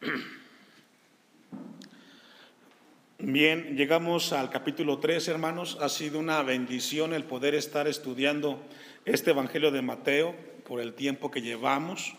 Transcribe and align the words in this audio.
Bien, 3.18 3.76
llegamos 3.76 4.32
al 4.32 4.50
capítulo 4.50 4.98
3, 4.98 5.28
hermanos. 5.28 5.78
Ha 5.80 5.88
sido 5.88 6.18
una 6.18 6.42
bendición 6.42 7.14
el 7.14 7.24
poder 7.24 7.54
estar 7.54 7.88
estudiando 7.88 8.62
este 9.04 9.30
Evangelio 9.30 9.70
de 9.70 9.82
Mateo 9.82 10.34
por 10.66 10.80
el 10.80 10.94
tiempo 10.94 11.30
que 11.30 11.40
llevamos. 11.40 12.14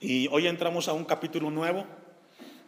Y 0.00 0.28
hoy 0.28 0.46
entramos 0.46 0.88
a 0.88 0.92
un 0.92 1.04
capítulo 1.04 1.50
nuevo. 1.50 1.86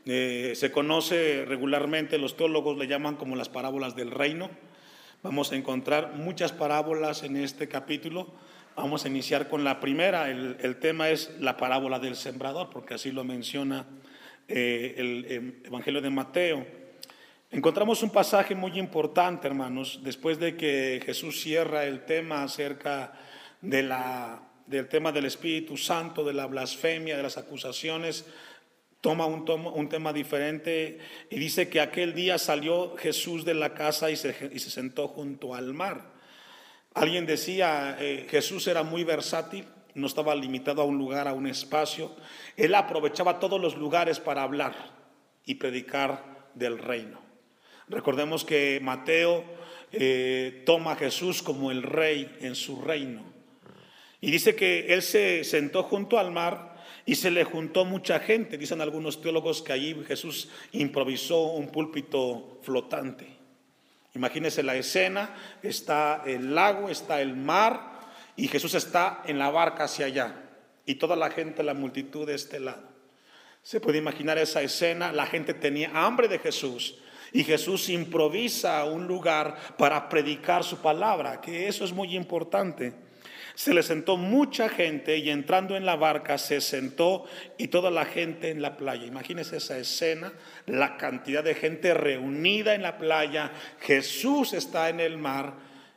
Eh, 0.06 0.54
se 0.56 0.72
conoce 0.72 1.44
regularmente, 1.46 2.18
los 2.18 2.36
teólogos 2.36 2.76
le 2.76 2.88
llaman 2.88 3.16
como 3.16 3.36
las 3.36 3.48
parábolas 3.48 3.94
del 3.94 4.10
reino. 4.10 4.50
Vamos 5.22 5.52
a 5.52 5.56
encontrar 5.56 6.14
muchas 6.14 6.52
parábolas 6.52 7.22
en 7.22 7.36
este 7.36 7.68
capítulo. 7.68 8.26
Vamos 8.74 9.04
a 9.04 9.08
iniciar 9.08 9.48
con 9.48 9.62
la 9.62 9.78
primera. 9.78 10.30
El, 10.30 10.76
tema 10.80 11.10
es 11.10 11.30
la 11.38 11.56
parábola 11.56 11.98
del 11.98 12.16
sembrador, 12.16 12.70
porque 12.70 12.94
así 12.94 13.12
lo 13.12 13.24
menciona 13.24 13.86
eh, 14.50 14.94
el 14.96 15.26
em, 15.28 15.54
Evangelio 15.64 16.00
de 16.00 16.10
Mateo. 16.10 16.66
Encontramos 17.50 18.02
un 18.02 18.10
pasaje 18.10 18.54
muy 18.54 18.78
importante, 18.78 19.46
hermanos, 19.46 20.00
después 20.02 20.38
de 20.38 20.56
que 20.56 21.00
Jesús 21.04 21.40
cierra 21.40 21.84
el 21.84 22.04
tema 22.04 22.42
acerca 22.42 23.12
de 23.60 23.82
la, 23.82 24.42
del 24.66 24.88
tema 24.88 25.12
del 25.12 25.24
Espíritu 25.24 25.76
Santo, 25.76 26.24
de 26.24 26.32
la 26.32 26.46
blasfemia, 26.46 27.16
de 27.16 27.22
las 27.22 27.38
acusaciones, 27.38 28.26
toma 29.00 29.26
un, 29.26 29.48
un 29.48 29.88
tema 29.88 30.12
diferente 30.12 30.98
y 31.30 31.38
dice 31.38 31.68
que 31.68 31.80
aquel 31.80 32.14
día 32.14 32.38
salió 32.38 32.96
Jesús 32.96 33.44
de 33.44 33.54
la 33.54 33.74
casa 33.74 34.10
y 34.10 34.16
se, 34.16 34.50
y 34.52 34.58
se 34.58 34.70
sentó 34.70 35.08
junto 35.08 35.54
al 35.54 35.72
mar. 35.72 36.12
Alguien 36.94 37.24
decía, 37.24 37.96
eh, 38.00 38.26
Jesús 38.28 38.66
era 38.66 38.82
muy 38.82 39.04
versátil, 39.04 39.64
no 39.94 40.06
estaba 40.06 40.34
limitado 40.34 40.82
a 40.82 40.84
un 40.84 40.98
lugar, 40.98 41.28
a 41.28 41.32
un 41.32 41.46
espacio. 41.46 42.14
Él 42.56 42.74
aprovechaba 42.74 43.38
todos 43.38 43.60
los 43.60 43.76
lugares 43.76 44.20
para 44.20 44.42
hablar 44.42 44.74
y 45.44 45.56
predicar 45.56 46.50
del 46.54 46.78
reino. 46.78 47.20
Recordemos 47.88 48.44
que 48.44 48.78
Mateo 48.82 49.44
eh, 49.92 50.62
toma 50.64 50.92
a 50.92 50.96
Jesús 50.96 51.42
como 51.42 51.70
el 51.70 51.82
rey 51.82 52.36
en 52.40 52.54
su 52.54 52.80
reino. 52.80 53.22
Y 54.20 54.30
dice 54.30 54.54
que 54.54 54.92
él 54.94 55.02
se 55.02 55.44
sentó 55.44 55.82
junto 55.82 56.18
al 56.18 56.30
mar 56.30 56.76
y 57.06 57.16
se 57.16 57.30
le 57.30 57.44
juntó 57.44 57.84
mucha 57.84 58.20
gente. 58.20 58.58
Dicen 58.58 58.80
algunos 58.80 59.20
teólogos 59.20 59.62
que 59.62 59.72
allí 59.72 59.96
Jesús 60.06 60.50
improvisó 60.72 61.42
un 61.52 61.68
púlpito 61.68 62.60
flotante. 62.62 63.26
Imagínense 64.14 64.62
la 64.62 64.76
escena, 64.76 65.34
está 65.62 66.22
el 66.26 66.54
lago, 66.54 66.88
está 66.88 67.20
el 67.20 67.36
mar 67.36 67.89
y 68.40 68.48
Jesús 68.48 68.72
está 68.72 69.20
en 69.26 69.38
la 69.38 69.50
barca 69.50 69.84
hacia 69.84 70.06
allá 70.06 70.34
y 70.86 70.94
toda 70.94 71.14
la 71.14 71.30
gente, 71.30 71.62
la 71.62 71.74
multitud 71.74 72.26
de 72.26 72.34
este 72.34 72.58
lado. 72.58 72.88
Se 73.62 73.80
puede 73.80 73.98
imaginar 73.98 74.38
esa 74.38 74.62
escena, 74.62 75.12
la 75.12 75.26
gente 75.26 75.52
tenía 75.52 75.90
hambre 75.92 76.26
de 76.26 76.38
Jesús 76.38 76.96
y 77.34 77.44
Jesús 77.44 77.90
improvisa 77.90 78.82
un 78.86 79.06
lugar 79.06 79.76
para 79.76 80.08
predicar 80.08 80.64
su 80.64 80.78
palabra, 80.78 81.42
que 81.42 81.68
eso 81.68 81.84
es 81.84 81.92
muy 81.92 82.16
importante. 82.16 82.94
Se 83.54 83.74
le 83.74 83.82
sentó 83.82 84.16
mucha 84.16 84.70
gente 84.70 85.18
y 85.18 85.28
entrando 85.28 85.76
en 85.76 85.84
la 85.84 85.96
barca 85.96 86.38
se 86.38 86.62
sentó 86.62 87.26
y 87.58 87.68
toda 87.68 87.90
la 87.90 88.06
gente 88.06 88.48
en 88.48 88.62
la 88.62 88.78
playa. 88.78 89.04
Imagínense 89.04 89.58
esa 89.58 89.76
escena, 89.76 90.32
la 90.64 90.96
cantidad 90.96 91.44
de 91.44 91.54
gente 91.54 91.92
reunida 91.92 92.74
en 92.74 92.80
la 92.80 92.96
playa. 92.96 93.52
Jesús 93.80 94.54
está 94.54 94.88
en 94.88 95.00
el 95.00 95.18
mar 95.18 95.56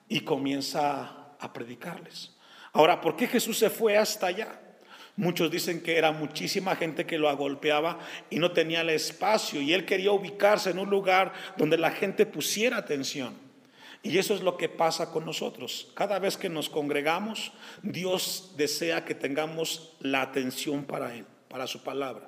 y 0.09 0.21
comienza 0.21 1.22
a 1.44 1.52
predicarles. 1.52 2.31
Ahora, 2.72 3.02
¿por 3.02 3.16
qué 3.16 3.27
Jesús 3.27 3.58
se 3.58 3.69
fue 3.69 3.97
hasta 3.97 4.27
allá? 4.27 4.59
Muchos 5.16 5.52
dicen 5.52 5.81
que 5.83 5.97
era 5.97 6.11
muchísima 6.11 6.75
gente 6.75 7.05
que 7.05 7.19
lo 7.19 7.30
agolpeaba 7.30 7.99
y 8.31 8.39
no 8.39 8.52
tenía 8.52 8.81
el 8.81 8.89
espacio 8.89 9.61
y 9.61 9.73
él 9.73 9.86
quería 9.86 10.11
ubicarse 10.11 10.71
en 10.71 10.80
un 10.80 10.89
lugar 10.89 11.33
donde 11.55 11.77
la 11.77 11.91
gente 11.91 12.25
pusiera 12.25 12.77
atención. 12.77 13.36
Y 14.02 14.17
eso 14.17 14.33
es 14.33 14.41
lo 14.41 14.58
que 14.58 14.69
pasa 14.69 15.11
con 15.11 15.25
nosotros. 15.25 15.89
Cada 15.94 16.17
vez 16.17 16.36
que 16.36 16.49
nos 16.49 16.67
congregamos, 16.67 17.54
Dios 17.83 18.54
desea 18.58 19.05
que 19.05 19.15
tengamos 19.15 19.93
la 19.99 20.21
atención 20.21 20.86
para 20.86 21.14
Él, 21.15 21.25
para 21.48 21.67
su 21.67 21.83
palabra. 21.83 22.27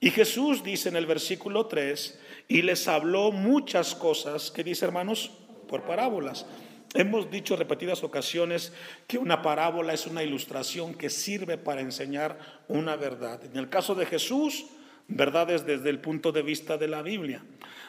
Y 0.00 0.10
Jesús 0.10 0.62
dice 0.62 0.88
en 0.88 0.96
el 0.96 1.06
versículo 1.06 1.66
3, 1.66 2.18
y 2.48 2.62
les 2.62 2.88
habló 2.88 3.30
muchas 3.30 3.94
cosas, 3.94 4.50
que 4.50 4.64
dice 4.64 4.84
hermanos, 4.84 5.30
por 5.68 5.84
parábolas. 5.84 6.44
Hemos 6.94 7.28
dicho 7.28 7.56
repetidas 7.56 8.04
ocasiones 8.04 8.72
que 9.08 9.18
una 9.18 9.42
parábola 9.42 9.92
es 9.92 10.06
una 10.06 10.22
ilustración 10.22 10.94
que 10.94 11.10
sirve 11.10 11.58
para 11.58 11.80
enseñar 11.80 12.38
una 12.68 12.94
verdad. 12.94 13.44
En 13.44 13.56
el 13.56 13.68
caso 13.68 13.96
de 13.96 14.06
Jesús, 14.06 14.66
verdades 15.08 15.66
desde 15.66 15.90
el 15.90 15.98
punto 15.98 16.30
de 16.30 16.42
vista 16.42 16.78
de 16.78 16.86
la 16.86 17.02
Biblia. 17.02 17.42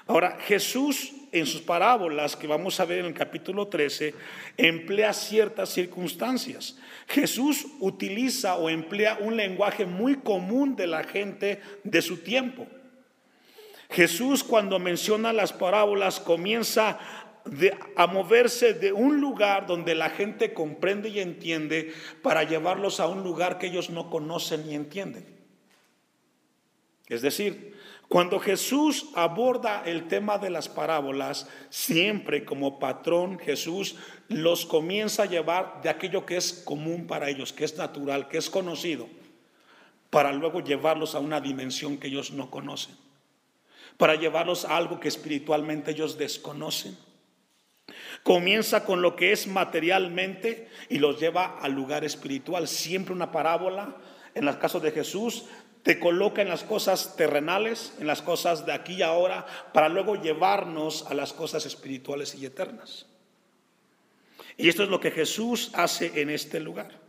Ahora, 0.07 0.38
Jesús 0.39 1.13
en 1.31 1.45
sus 1.45 1.61
parábolas 1.61 2.35
que 2.35 2.47
vamos 2.47 2.79
a 2.79 2.85
ver 2.85 2.99
en 2.99 3.05
el 3.05 3.13
capítulo 3.13 3.67
13 3.67 4.16
emplea 4.57 5.13
ciertas 5.13 5.69
circunstancias. 5.69 6.77
Jesús 7.07 7.67
utiliza 7.79 8.55
o 8.55 8.69
emplea 8.69 9.19
un 9.22 9.37
lenguaje 9.37 9.85
muy 9.85 10.16
común 10.16 10.75
de 10.75 10.87
la 10.87 11.03
gente 11.03 11.61
de 11.83 12.01
su 12.01 12.17
tiempo. 12.17 12.67
Jesús 13.89 14.43
cuando 14.43 14.79
menciona 14.79 15.31
las 15.31 15.53
parábolas 15.53 16.19
comienza 16.19 16.99
a 17.95 18.07
moverse 18.07 18.73
de 18.73 18.91
un 18.91 19.22
lugar 19.22 19.67
donde 19.67 19.94
la 19.94 20.09
gente 20.09 20.53
comprende 20.53 21.09
y 21.09 21.19
entiende 21.19 21.94
para 22.22 22.44
llevarlos 22.44 23.00
a 23.00 23.07
un 23.07 23.23
lugar 23.23 23.59
que 23.59 23.67
ellos 23.67 23.89
no 23.89 24.09
conocen 24.09 24.66
ni 24.67 24.73
entienden. 24.73 25.25
Es 27.07 27.22
decir, 27.22 27.75
cuando 28.07 28.39
Jesús 28.39 29.09
aborda 29.16 29.84
el 29.85 30.07
tema 30.07 30.38
de 30.38 30.50
las 30.50 30.69
parábolas, 30.69 31.47
siempre 31.69 32.45
como 32.45 32.79
patrón 32.79 33.39
Jesús 33.39 33.95
los 34.28 34.66
comienza 34.66 35.23
a 35.23 35.28
llevar 35.28 35.81
de 35.81 35.89
aquello 35.89 36.25
que 36.25 36.38
es 36.38 36.53
común 36.53 37.07
para 37.07 37.29
ellos, 37.29 37.53
que 37.53 37.66
es 37.66 37.78
natural, 37.78 38.28
que 38.28 38.38
es 38.38 38.50
conocido, 38.50 39.07
para 40.09 40.31
luego 40.31 40.61
llevarlos 40.61 41.16
a 41.16 41.19
una 41.19 41.41
dimensión 41.41 41.97
que 41.97 42.07
ellos 42.07 42.31
no 42.31 42.50
conocen, 42.50 42.95
para 43.97 44.16
llevarlos 44.16 44.66
a 44.66 44.78
algo 44.78 45.00
que 45.00 45.07
espiritualmente 45.07 45.91
ellos 45.91 46.17
desconocen. 46.17 46.97
Comienza 48.25 48.86
con 48.86 49.03
lo 49.03 49.16
que 49.16 49.31
es 49.34 49.46
materialmente 49.46 50.68
y 50.90 50.97
los 50.97 51.19
lleva 51.19 51.59
al 51.59 51.74
lugar 51.74 52.03
espiritual. 52.03 52.68
Siempre 52.68 53.13
una 53.13 53.31
parábola, 53.31 53.97
en 54.34 54.46
los 54.46 54.56
casos 54.56 54.81
de 54.81 54.90
Jesús, 54.90 55.46
te 55.84 56.00
coloca 56.00 56.41
en 56.41 56.50
las 56.50 56.64
cosas 56.64 57.16
terrenales, 57.16 57.94
en 58.00 58.08
las 58.08 58.24
cosas 58.24 58.66
de 58.66 58.74
aquí 58.74 58.96
y 58.96 59.02
ahora, 59.03 59.46
para 59.74 59.90
luego 59.90 60.16
llevarnos 60.16 61.06
a 61.06 61.14
las 61.14 61.34
cosas 61.34 61.68
espirituales 61.68 62.34
y 62.34 62.47
eternas. 62.47 63.06
Y 64.58 64.69
esto 64.69 64.81
es 64.81 64.90
lo 64.90 65.00
que 65.00 65.12
Jesús 65.12 65.69
hace 65.75 66.19
en 66.19 66.31
este 66.31 66.59
lugar. 66.59 67.00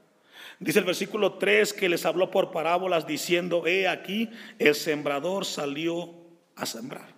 Dice 0.60 0.81
el 0.81 0.84
versículo 0.84 1.38
3 1.38 1.72
que 1.72 1.88
les 1.88 2.05
habló 2.05 2.31
por 2.31 2.50
parábolas 2.50 3.06
diciendo, 3.06 3.66
he 3.66 3.88
aquí, 3.88 4.28
el 4.59 4.75
sembrador 4.75 5.47
salió 5.47 6.12
a 6.56 6.66
sembrar. 6.66 7.09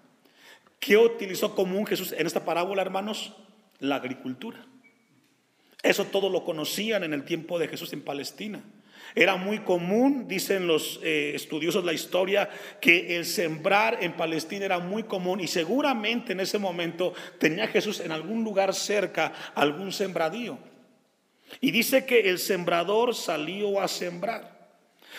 ¿Qué 0.78 0.96
utilizó 0.96 1.56
común 1.56 1.84
Jesús 1.84 2.12
en 2.12 2.28
esta 2.28 2.44
parábola, 2.44 2.82
hermanos? 2.82 3.34
La 3.80 3.96
agricultura. 3.96 4.64
Eso 5.82 6.06
todo 6.06 6.28
lo 6.28 6.44
conocían 6.44 7.04
en 7.04 7.14
el 7.14 7.24
tiempo 7.24 7.58
de 7.58 7.68
Jesús 7.68 7.92
en 7.92 8.02
Palestina. 8.02 8.62
Era 9.14 9.36
muy 9.36 9.60
común, 9.60 10.26
dicen 10.28 10.66
los 10.66 11.00
eh, 11.02 11.32
estudiosos 11.34 11.82
de 11.82 11.86
la 11.86 11.92
historia, 11.92 12.50
que 12.80 13.16
el 13.16 13.24
sembrar 13.24 13.98
en 14.02 14.12
Palestina 14.12 14.66
era 14.66 14.78
muy 14.80 15.04
común 15.04 15.40
y 15.40 15.46
seguramente 15.46 16.32
en 16.32 16.40
ese 16.40 16.58
momento 16.58 17.14
tenía 17.38 17.68
Jesús 17.68 18.00
en 18.00 18.12
algún 18.12 18.44
lugar 18.44 18.74
cerca 18.74 19.32
algún 19.54 19.92
sembradío. 19.92 20.58
Y 21.60 21.70
dice 21.70 22.04
que 22.04 22.28
el 22.28 22.38
sembrador 22.38 23.14
salió 23.14 23.80
a 23.80 23.88
sembrar. 23.88 24.57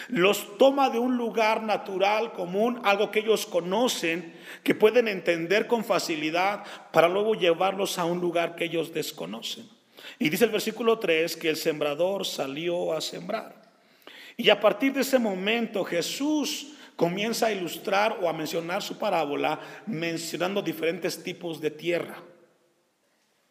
Los 0.08 0.58
toma 0.58 0.90
de 0.90 1.00
un 1.00 1.18
lugar 1.18 1.64
natural, 1.64 2.34
común, 2.34 2.80
algo 2.84 3.12
que 3.12 3.20
ellos 3.20 3.46
conocen, 3.46 4.34
que 4.64 4.76
pueden 4.76 5.08
entender 5.08 5.68
con 5.68 5.84
facilidad, 5.84 6.64
para 6.92 7.10
luego 7.10 7.36
llevarlos 7.36 8.00
a 8.00 8.06
un 8.06 8.20
lugar 8.20 8.56
que 8.56 8.66
ellos 8.66 8.94
desconocen. 8.94 9.68
Y 10.18 10.30
dice 10.30 10.46
el 10.46 10.52
versículo 10.52 10.98
3 11.00 11.36
que 11.36 11.50
el 11.50 11.58
sembrador 11.58 12.26
salió 12.26 12.94
a 12.94 13.02
sembrar. 13.02 13.62
Y 14.38 14.50
a 14.50 14.60
partir 14.60 14.94
de 14.94 15.02
ese 15.02 15.20
momento 15.20 15.84
Jesús 15.84 16.74
comienza 16.96 17.48
a 17.48 17.52
ilustrar 17.52 18.20
o 18.22 18.30
a 18.30 18.34
mencionar 18.34 18.82
su 18.82 18.98
parábola 18.98 19.60
mencionando 19.86 20.62
diferentes 20.62 21.24
tipos 21.24 21.62
de 21.62 21.72
tierra 21.72 22.22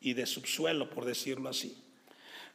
y 0.01 0.13
de 0.13 0.27
subsuelo, 0.27 0.91
por 0.91 1.05
decirlo 1.05 1.49
así. 1.49 1.88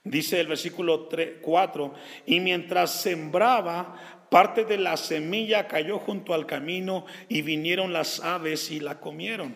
Dice 0.04 0.42
el 0.42 0.48
versículo 0.48 1.08
4, 1.42 1.94
y 2.26 2.42
mientras 2.42 3.02
sembraba, 3.02 4.28
parte 4.30 4.66
de 4.66 4.78
la 4.78 4.98
semilla 4.98 5.68
cayó 5.68 5.98
junto 5.98 6.34
al 6.34 6.46
camino 6.46 7.06
y 7.30 7.42
vinieron 7.42 7.94
las 7.94 8.20
aves 8.20 8.70
y 8.70 8.82
la 8.82 9.00
comieron. 9.00 9.56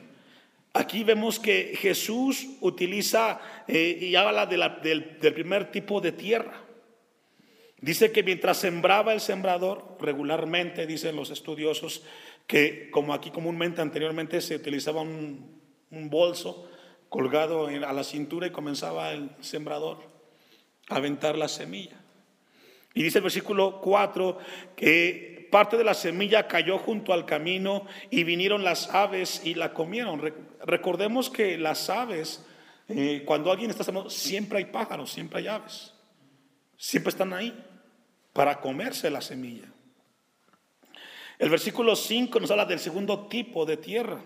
Aquí 0.73 1.03
vemos 1.03 1.39
que 1.39 1.75
Jesús 1.77 2.47
utiliza 2.61 3.41
eh, 3.67 3.97
y 3.99 4.15
habla 4.15 4.45
del, 4.45 5.17
primer 5.33 5.69
tipo 5.71 5.99
de 5.99 6.13
tierra. 6.13 6.61
Dice 7.81 8.11
que 8.11 8.23
mientras 8.23 8.57
sembraba 8.57 9.13
el 9.13 9.19
sembrador, 9.19 9.97
regularmente 9.99 10.87
dicen 10.87 11.15
los 11.15 11.29
estudiosos 11.29 12.03
que 12.45 12.89
como 12.89 13.13
aquí 13.13 13.31
comúnmente 13.31 13.81
anteriormente 13.81 14.39
se 14.39 14.55
utilizaba 14.55 15.01
un, 15.01 15.57
bolso 15.89 16.69
colgado 17.09 17.67
a 17.67 17.93
la 17.93 18.03
cintura 18.03 18.47
y 18.47 18.51
comenzaba 18.51 19.11
el 19.11 19.31
sembrador 19.39 20.16
aventar 20.89 21.37
la 21.37 21.47
semilla. 21.47 21.97
Y 22.93 23.03
dice 23.03 23.19
el 23.19 23.23
versículo 23.23 23.79
4 23.81 24.37
que 24.75 25.47
parte 25.51 25.77
de 25.77 25.83
la 25.83 25.93
semilla 25.93 26.47
cayó 26.47 26.77
junto 26.77 27.13
al 27.13 27.25
camino 27.25 27.85
y 28.09 28.23
vinieron 28.23 28.63
las 28.63 28.89
aves 28.93 29.41
y 29.43 29.53
la 29.53 29.73
comieron. 29.73 30.33
Recordemos 30.65 31.29
que 31.29 31.57
las 31.57 31.89
aves, 31.89 32.45
eh, 32.89 33.23
cuando 33.25 33.51
alguien 33.51 33.69
está 33.69 33.83
sembrando, 33.83 34.09
siempre 34.09 34.59
hay 34.59 34.65
pájaros, 34.65 35.11
siempre 35.11 35.39
hay 35.39 35.47
aves. 35.47 35.93
Siempre 36.77 37.09
están 37.09 37.33
ahí 37.33 37.53
para 38.33 38.59
comerse 38.59 39.09
la 39.09 39.21
semilla. 39.21 39.65
El 41.39 41.49
versículo 41.49 41.95
5 41.95 42.39
nos 42.39 42.51
habla 42.51 42.65
del 42.65 42.79
segundo 42.79 43.27
tipo 43.27 43.65
de 43.65 43.77
tierra. 43.77 44.23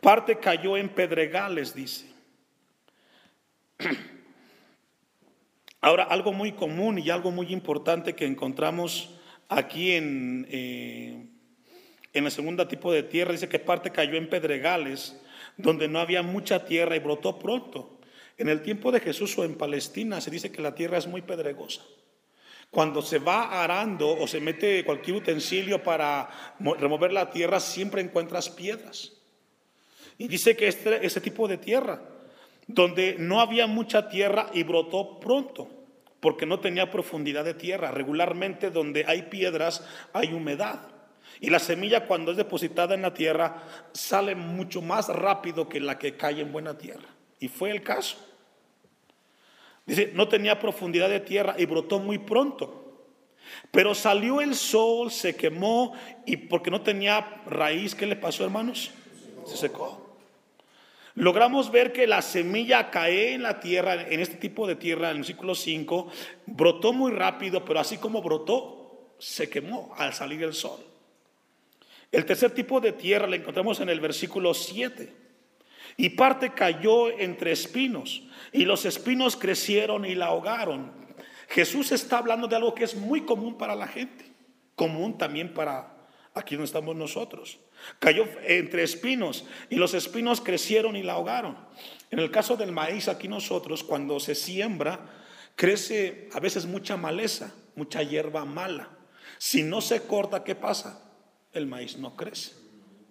Parte 0.00 0.38
cayó 0.38 0.76
en 0.78 0.88
pedregales, 0.88 1.74
dice. 1.74 2.06
Ahora, 5.80 6.04
algo 6.04 6.32
muy 6.32 6.52
común 6.52 6.98
y 6.98 7.10
algo 7.10 7.30
muy 7.30 7.52
importante 7.52 8.14
que 8.14 8.26
encontramos 8.26 9.10
aquí 9.48 9.92
en, 9.92 10.46
eh, 10.50 11.26
en 12.12 12.24
el 12.24 12.30
segundo 12.30 12.66
tipo 12.68 12.92
de 12.92 13.02
tierra, 13.02 13.32
dice 13.32 13.48
que 13.48 13.58
parte 13.58 13.90
cayó 13.90 14.16
en 14.16 14.28
pedregales, 14.28 15.16
donde 15.56 15.88
no 15.88 16.00
había 16.00 16.22
mucha 16.22 16.64
tierra 16.64 16.96
y 16.96 16.98
brotó 16.98 17.38
pronto. 17.38 17.98
En 18.36 18.48
el 18.48 18.62
tiempo 18.62 18.90
de 18.90 19.00
Jesús 19.00 19.36
o 19.38 19.44
en 19.44 19.56
Palestina 19.56 20.20
se 20.20 20.30
dice 20.30 20.50
que 20.50 20.62
la 20.62 20.74
tierra 20.74 20.98
es 20.98 21.06
muy 21.06 21.22
pedregosa. 21.22 21.82
Cuando 22.70 23.02
se 23.02 23.18
va 23.18 23.62
arando 23.62 24.08
o 24.08 24.26
se 24.26 24.40
mete 24.40 24.84
cualquier 24.84 25.16
utensilio 25.16 25.82
para 25.82 26.54
remover 26.78 27.12
la 27.12 27.30
tierra, 27.30 27.58
siempre 27.58 28.00
encuentras 28.00 28.48
piedras. 28.48 29.12
Y 30.18 30.28
dice 30.28 30.56
que 30.56 30.68
este, 30.68 31.04
ese 31.04 31.20
tipo 31.20 31.48
de 31.48 31.58
tierra, 31.58 32.00
donde 32.74 33.16
no 33.18 33.40
había 33.40 33.66
mucha 33.66 34.08
tierra 34.08 34.50
y 34.52 34.62
brotó 34.62 35.18
pronto, 35.20 35.68
porque 36.20 36.46
no 36.46 36.60
tenía 36.60 36.90
profundidad 36.90 37.44
de 37.44 37.54
tierra. 37.54 37.90
Regularmente 37.90 38.70
donde 38.70 39.04
hay 39.06 39.22
piedras 39.22 39.86
hay 40.12 40.32
humedad. 40.32 40.80
Y 41.40 41.48
la 41.50 41.58
semilla 41.58 42.06
cuando 42.06 42.32
es 42.32 42.36
depositada 42.36 42.94
en 42.94 43.02
la 43.02 43.14
tierra 43.14 43.62
sale 43.92 44.34
mucho 44.34 44.82
más 44.82 45.08
rápido 45.08 45.68
que 45.68 45.80
la 45.80 45.98
que 45.98 46.16
cae 46.16 46.40
en 46.40 46.52
buena 46.52 46.76
tierra. 46.76 47.08
Y 47.38 47.48
fue 47.48 47.70
el 47.70 47.82
caso. 47.82 48.16
Dice, 49.86 50.12
no 50.14 50.28
tenía 50.28 50.60
profundidad 50.60 51.08
de 51.08 51.20
tierra 51.20 51.54
y 51.58 51.64
brotó 51.64 51.98
muy 51.98 52.18
pronto. 52.18 53.08
Pero 53.70 53.94
salió 53.94 54.40
el 54.40 54.54
sol, 54.54 55.10
se 55.10 55.34
quemó 55.34 55.94
y 56.26 56.36
porque 56.36 56.70
no 56.70 56.82
tenía 56.82 57.42
raíz, 57.46 57.94
¿qué 57.94 58.06
le 58.06 58.16
pasó, 58.16 58.44
hermanos? 58.44 58.90
Se 59.46 59.56
secó. 59.56 59.99
Logramos 61.14 61.70
ver 61.70 61.92
que 61.92 62.06
la 62.06 62.22
semilla 62.22 62.90
cae 62.90 63.34
en 63.34 63.42
la 63.42 63.60
tierra, 63.60 64.08
en 64.08 64.20
este 64.20 64.36
tipo 64.36 64.66
de 64.66 64.76
tierra, 64.76 65.10
en 65.10 65.18
el 65.18 65.24
ciclo 65.24 65.54
5, 65.54 66.08
brotó 66.46 66.92
muy 66.92 67.10
rápido, 67.12 67.64
pero 67.64 67.80
así 67.80 67.98
como 67.98 68.22
brotó, 68.22 69.16
se 69.18 69.50
quemó 69.50 69.92
al 69.98 70.14
salir 70.14 70.42
el 70.42 70.54
sol. 70.54 70.80
El 72.12 72.24
tercer 72.24 72.52
tipo 72.52 72.80
de 72.80 72.92
tierra 72.92 73.26
la 73.26 73.36
encontramos 73.36 73.80
en 73.80 73.88
el 73.88 74.00
versículo 74.00 74.54
7. 74.54 75.20
Y 75.96 76.10
parte 76.10 76.50
cayó 76.50 77.10
entre 77.18 77.52
espinos 77.52 78.22
y 78.52 78.64
los 78.64 78.84
espinos 78.84 79.36
crecieron 79.36 80.04
y 80.04 80.14
la 80.14 80.26
ahogaron. 80.26 80.92
Jesús 81.48 81.92
está 81.92 82.18
hablando 82.18 82.46
de 82.46 82.56
algo 82.56 82.74
que 82.74 82.84
es 82.84 82.94
muy 82.94 83.22
común 83.22 83.58
para 83.58 83.74
la 83.74 83.86
gente, 83.86 84.24
común 84.76 85.18
también 85.18 85.52
para 85.52 86.08
aquí 86.34 86.54
donde 86.54 86.66
estamos 86.66 86.96
nosotros. 86.96 87.58
Cayó 87.98 88.26
entre 88.42 88.82
espinos 88.82 89.44
y 89.68 89.76
los 89.76 89.94
espinos 89.94 90.40
crecieron 90.40 90.96
y 90.96 91.02
la 91.02 91.14
ahogaron. 91.14 91.56
En 92.10 92.18
el 92.18 92.30
caso 92.30 92.56
del 92.56 92.72
maíz, 92.72 93.08
aquí 93.08 93.28
nosotros, 93.28 93.84
cuando 93.84 94.20
se 94.20 94.34
siembra, 94.34 95.00
crece 95.56 96.28
a 96.32 96.40
veces 96.40 96.66
mucha 96.66 96.96
maleza, 96.96 97.54
mucha 97.76 98.02
hierba 98.02 98.44
mala. 98.44 98.88
Si 99.38 99.62
no 99.62 99.80
se 99.80 100.02
corta, 100.02 100.44
¿qué 100.44 100.54
pasa? 100.54 101.02
El 101.52 101.66
maíz 101.66 101.96
no 101.96 102.16
crece, 102.16 102.52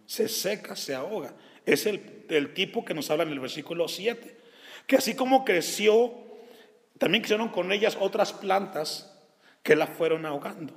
se 0.06 0.27
seca, 0.27 0.75
se 0.75 0.95
ahoga. 0.95 1.33
Es 1.66 1.86
el, 1.86 2.54
tipo 2.54 2.86
que 2.86 2.94
nos 2.94 3.10
habla 3.10 3.24
en 3.24 3.31
el 3.31 3.39
versículo 3.39 3.88
7 3.88 4.39
que 4.89 4.95
así 4.95 5.13
como 5.13 5.45
creció, 5.45 6.12
también 6.98 7.21
crecieron 7.21 7.50
con 7.50 7.71
ellas 7.71 7.95
otras 8.00 8.33
plantas 8.33 9.16
que 9.62 9.75
la 9.75 9.86
fueron 9.86 10.25
ahogando. 10.25 10.74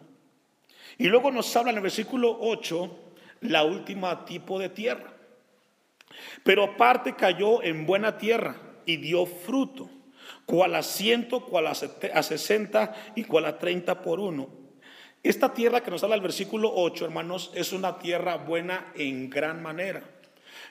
Y 0.99 1.07
luego 1.09 1.31
nos 1.31 1.57
habla 1.57 1.71
en 1.71 1.79
el 1.79 1.83
versículo 1.83 2.37
8 2.39 3.12
la 3.43 3.65
última 3.65 4.25
tipo 4.25 4.59
de 4.59 4.69
tierra. 4.69 5.13
Pero 6.45 6.77
parte 6.77 7.15
cayó 7.15 7.63
en 7.63 7.87
buena 7.87 8.19
tierra 8.19 8.57
y 8.87 8.97
dio 8.97 9.27
fruto, 9.27 9.91
cual 10.47 10.75
a 10.75 10.83
ciento, 10.83 11.45
cual 11.45 11.67
a 11.67 12.23
sesenta 12.23 12.95
y 13.15 13.25
cual 13.25 13.47
a 13.47 13.59
treinta 13.59 14.03
por 14.03 14.21
uno. 14.21 14.49
Esta 15.23 15.55
tierra 15.55 15.83
que 15.83 15.91
nos 15.91 16.03
habla 16.03 16.17
el 16.17 16.21
versículo 16.21 16.73
8, 16.75 17.05
hermanos, 17.05 17.53
es 17.55 17.73
una 17.73 17.99
tierra 17.99 18.37
buena 18.37 18.93
en 18.97 19.31
gran 19.31 19.63
manera. 19.63 20.03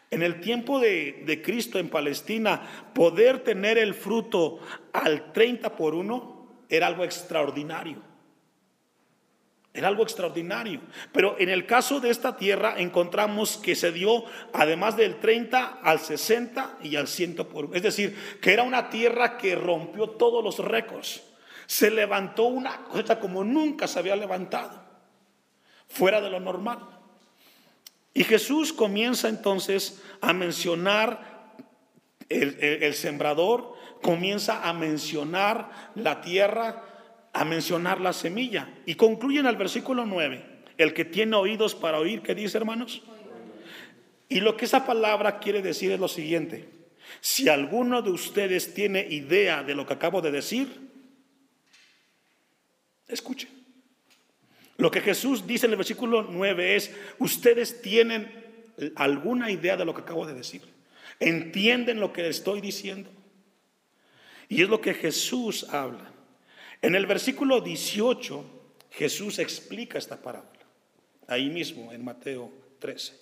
En 0.09 0.23
el 0.23 0.41
tiempo 0.41 0.79
de, 0.79 1.41
Cristo 1.41 1.79
en 1.79 1.87
Palestina, 1.87 2.89
poder 2.93 3.45
tener 3.45 3.77
el 3.77 3.93
fruto 3.93 4.59
al 4.91 5.31
30 5.31 5.73
por 5.77 5.95
uno 5.95 6.65
era 6.67 6.87
algo 6.87 7.05
extraordinario. 7.05 8.10
Era 9.73 9.87
algo 9.87 10.03
extraordinario. 10.03 10.81
Pero 11.13 11.35
en 11.39 11.49
el 11.49 11.65
caso 11.65 11.99
de 11.99 12.09
esta 12.09 12.35
tierra 12.35 12.75
encontramos 12.77 13.57
que 13.57 13.75
se 13.75 13.91
dio 13.91 14.25
además 14.53 14.97
del 14.97 15.19
30 15.19 15.79
al 15.81 15.99
60 15.99 16.79
y 16.83 16.95
al 16.97 17.07
100 17.07 17.35
por. 17.35 17.75
Es 17.75 17.83
decir, 17.83 18.17
que 18.41 18.53
era 18.53 18.63
una 18.63 18.89
tierra 18.89 19.37
que 19.37 19.55
rompió 19.55 20.09
todos 20.09 20.43
los 20.43 20.59
récords. 20.59 21.23
Se 21.67 21.89
levantó 21.89 22.45
una 22.45 22.83
cosa 22.85 23.19
como 23.19 23.43
nunca 23.43 23.87
se 23.87 23.99
había 23.99 24.15
levantado. 24.15 24.83
Fuera 25.87 26.19
de 26.19 26.29
lo 26.29 26.39
normal. 26.39 26.79
Y 28.13 28.23
Jesús 28.25 28.73
comienza 28.73 29.29
entonces 29.29 30.01
a 30.19 30.33
mencionar 30.33 31.31
el, 32.27 32.93
sembrador, 32.93 33.73
comienza 34.01 34.67
a 34.67 34.73
mencionar 34.73 35.91
la 35.95 36.21
tierra, 36.21 36.83
a 37.33 37.45
mencionar 37.45 38.01
la 38.01 38.13
semilla. 38.13 38.69
Y 38.85 38.95
concluye 38.95 39.39
en 39.39 39.45
el 39.45 39.55
versículo 39.55 40.05
9, 40.05 40.43
el 40.77 40.93
que 40.93 41.05
tiene 41.05 41.35
oídos 41.35 41.75
para 41.75 41.99
oír, 41.99 42.21
¿qué 42.21 42.35
dice 42.35 42.57
hermanos? 42.57 43.01
Y 44.29 44.39
lo 44.39 44.55
que 44.55 44.65
esa 44.65 44.85
palabra 44.85 45.39
quiere 45.39 45.61
decir 45.61 45.91
es 45.91 45.99
lo 45.99 46.07
siguiente. 46.07 46.69
Si 47.19 47.49
alguno 47.49 48.01
de 48.01 48.11
ustedes 48.11 48.73
tiene 48.73 49.05
idea 49.09 49.63
de 49.63 49.75
lo 49.75 49.85
que 49.85 49.93
acabo 49.93 50.21
de 50.21 50.31
decir, 50.31 50.69
escuchen. 53.07 53.49
Lo 54.77 54.89
que 54.89 55.01
Jesús 55.01 55.45
dice 55.45 55.65
en 55.65 55.73
el 55.73 55.77
versículo 55.77 56.23
9 56.23 56.75
es, 56.75 56.95
ustedes 57.19 57.81
tienen 57.81 58.31
alguna 58.95 59.51
idea 59.51 59.77
de 59.77 59.85
lo 59.85 59.93
que 59.93 60.01
acabo 60.01 60.25
de 60.25 60.33
decir. 60.33 60.61
¿Entienden 61.19 61.99
lo 61.99 62.11
que 62.13 62.27
estoy 62.27 62.61
diciendo? 62.61 63.09
Y 64.49 64.63
es 64.63 64.69
lo 64.69 64.81
que 64.81 64.93
Jesús 64.93 65.65
habla. 65.69 66.11
En 66.81 66.95
el 66.95 67.05
versículo 67.05 67.61
18, 67.61 68.45
Jesús 68.91 69.39
explica 69.39 69.97
esta 69.97 70.17
parábola. 70.17 70.59
Ahí 71.27 71.49
mismo, 71.49 71.91
en 71.91 72.03
Mateo 72.03 72.51
13. 72.79 73.19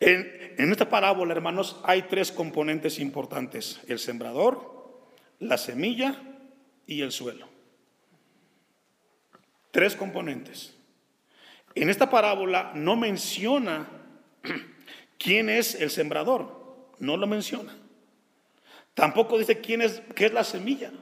En, 0.00 0.54
en, 0.58 0.72
esta 0.72 0.88
parábola, 0.88 1.32
hermanos, 1.32 1.80
hay 1.84 2.02
tres 2.02 2.32
componentes 2.32 2.98
importantes. 2.98 3.80
El 3.86 3.98
sembrador, 3.98 5.00
la 5.38 5.58
semilla 5.58 6.20
y 6.86 7.02
el 7.02 7.12
suelo. 7.12 7.48
Tres 9.70 9.94
componentes. 9.94 10.74
En 11.74 11.88
esta 11.88 12.10
parábola 12.10 12.72
no 12.74 12.96
menciona 12.96 13.88
quién 15.18 15.48
es 15.48 15.74
el 15.74 15.90
sembrador, 15.90 16.94
no 16.98 17.16
lo 17.16 17.26
menciona. 17.26 17.74
Tampoco 18.94 19.38
dice 19.38 19.60
quién 19.60 19.82
es, 19.82 20.02
qué 20.14 20.26
es 20.26 20.32
la 20.32 20.44
semilla, 20.44 20.92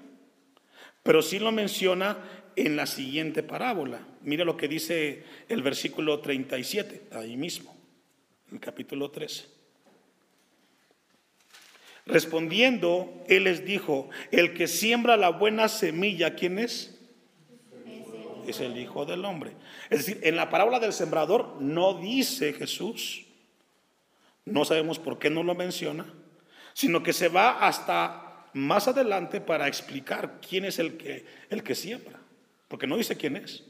pero 1.02 1.22
sí 1.22 1.38
lo 1.38 1.52
menciona 1.52 2.18
en 2.56 2.76
la 2.76 2.86
siguiente 2.86 3.42
parábola. 3.42 4.06
Mira 4.22 4.44
lo 4.44 4.56
que 4.56 4.68
dice 4.68 5.24
el 5.48 5.62
versículo 5.62 6.20
37, 6.20 7.08
ahí 7.12 7.36
mismo, 7.36 7.76
el 8.52 8.60
capítulo 8.60 9.10
13. 9.10 9.46
Respondiendo, 12.06 13.12
él 13.28 13.44
les 13.44 13.64
dijo, 13.64 14.08
el 14.30 14.54
que 14.54 14.66
siembra 14.66 15.16
la 15.16 15.30
buena 15.30 15.68
semilla, 15.68 16.34
¿quién 16.34 16.58
es? 16.58 16.96
es 18.46 18.60
el 18.60 18.76
Hijo 18.76 19.06
del 19.06 19.24
Hombre. 19.24 19.52
Es 19.88 19.98
decir, 19.98 20.20
en 20.22 20.36
la 20.36 20.50
parábola 20.50 20.78
del 20.78 20.92
sembrador 20.92 21.56
no 21.60 21.94
dice 21.94 22.52
Jesús, 22.52 23.26
no 24.44 24.64
sabemos 24.64 24.98
por 24.98 25.18
qué 25.18 25.30
no 25.30 25.42
lo 25.42 25.54
menciona, 25.54 26.12
sino 26.80 27.02
que 27.02 27.12
se 27.12 27.28
va 27.28 27.66
hasta 27.66 28.46
más 28.54 28.88
adelante 28.88 29.42
para 29.42 29.68
explicar 29.68 30.40
quién 30.40 30.64
es 30.64 30.78
el 30.78 30.96
que, 30.96 31.26
el 31.50 31.62
que 31.62 31.74
siembra, 31.74 32.18
porque 32.68 32.86
no 32.86 32.96
dice 32.96 33.18
quién 33.18 33.36
es. 33.36 33.64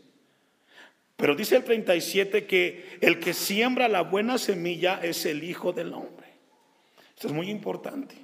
Pero 1.17 1.35
dice 1.35 1.57
el 1.57 1.64
37 1.64 2.47
que 2.47 2.99
el 3.00 3.19
que 3.19 3.35
siembra 3.35 3.88
la 3.88 4.02
buena 4.02 4.38
semilla 4.38 5.00
es 5.02 5.26
el 5.26 5.43
Hijo 5.43 5.73
del 5.73 5.93
Hombre. 5.93 6.29
Esto 7.17 7.26
es 7.26 7.33
muy 7.33 7.50
importante. 7.50 8.14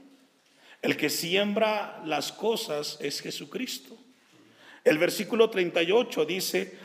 El 0.82 0.96
que 0.96 1.10
siembra 1.10 2.00
las 2.04 2.30
cosas 2.30 2.96
es 3.00 3.20
Jesucristo. 3.20 3.98
El 4.84 4.98
versículo 4.98 5.50
38 5.50 6.24
dice, 6.26 6.78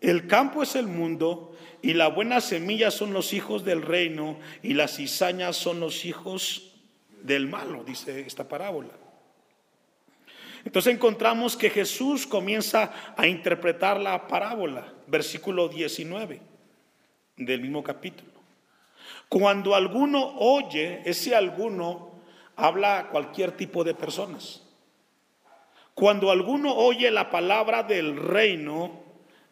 el 0.00 0.26
campo 0.26 0.62
es 0.62 0.74
el 0.74 0.86
mundo 0.86 1.54
y 1.82 1.92
la 1.92 2.08
buena 2.08 2.40
semilla 2.40 2.90
son 2.90 3.12
los 3.12 3.34
hijos 3.34 3.66
del 3.66 3.82
reino 3.82 4.40
y 4.62 4.72
las 4.72 4.96
cizañas 4.96 5.56
son 5.56 5.78
los 5.78 6.06
hijos 6.06 6.72
del 7.26 7.48
malo, 7.48 7.82
dice 7.84 8.20
esta 8.20 8.48
parábola. 8.48 8.92
Entonces 10.64 10.94
encontramos 10.94 11.56
que 11.56 11.70
Jesús 11.70 12.26
comienza 12.26 12.92
a 13.16 13.26
interpretar 13.26 14.00
la 14.00 14.26
parábola, 14.26 14.92
versículo 15.06 15.68
19 15.68 16.40
del 17.36 17.60
mismo 17.60 17.82
capítulo. 17.82 18.30
Cuando 19.28 19.74
alguno 19.74 20.36
oye, 20.38 21.02
ese 21.04 21.34
alguno 21.34 22.12
habla 22.56 23.08
cualquier 23.10 23.52
tipo 23.52 23.84
de 23.84 23.94
personas. 23.94 24.62
Cuando 25.94 26.30
alguno 26.30 26.74
oye 26.74 27.10
la 27.10 27.30
palabra 27.30 27.82
del 27.82 28.16
reino 28.16 29.02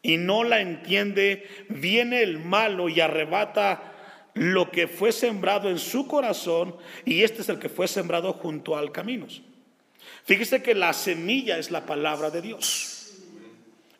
y 0.03 0.17
no 0.17 0.45
la 0.45 0.61
entiende, 0.61 1.49
viene 1.69 2.23
el 2.23 2.39
malo 2.39 2.89
y 2.89 3.01
arrebata 3.01 3.94
lo 4.35 4.71
que 4.71 4.89
fue 4.89 5.13
sembrado 5.13 5.71
en 5.71 5.79
su 5.79 6.07
corazón 6.07 6.77
y 7.05 7.23
este 7.23 7.43
es 7.43 7.49
el 7.49 7.59
que 7.59 7.69
fue 7.69 7.89
sembrado 7.89 8.33
junto 8.33 8.77
al 8.77 8.93
camino. 8.93 9.27
Fíjese 10.25 10.63
que 10.63 10.75
la 10.75 10.93
semilla 10.93 11.59
es 11.59 11.71
la 11.71 11.87
palabra 11.87 12.31
de 12.31 12.43
Dios. 12.43 12.95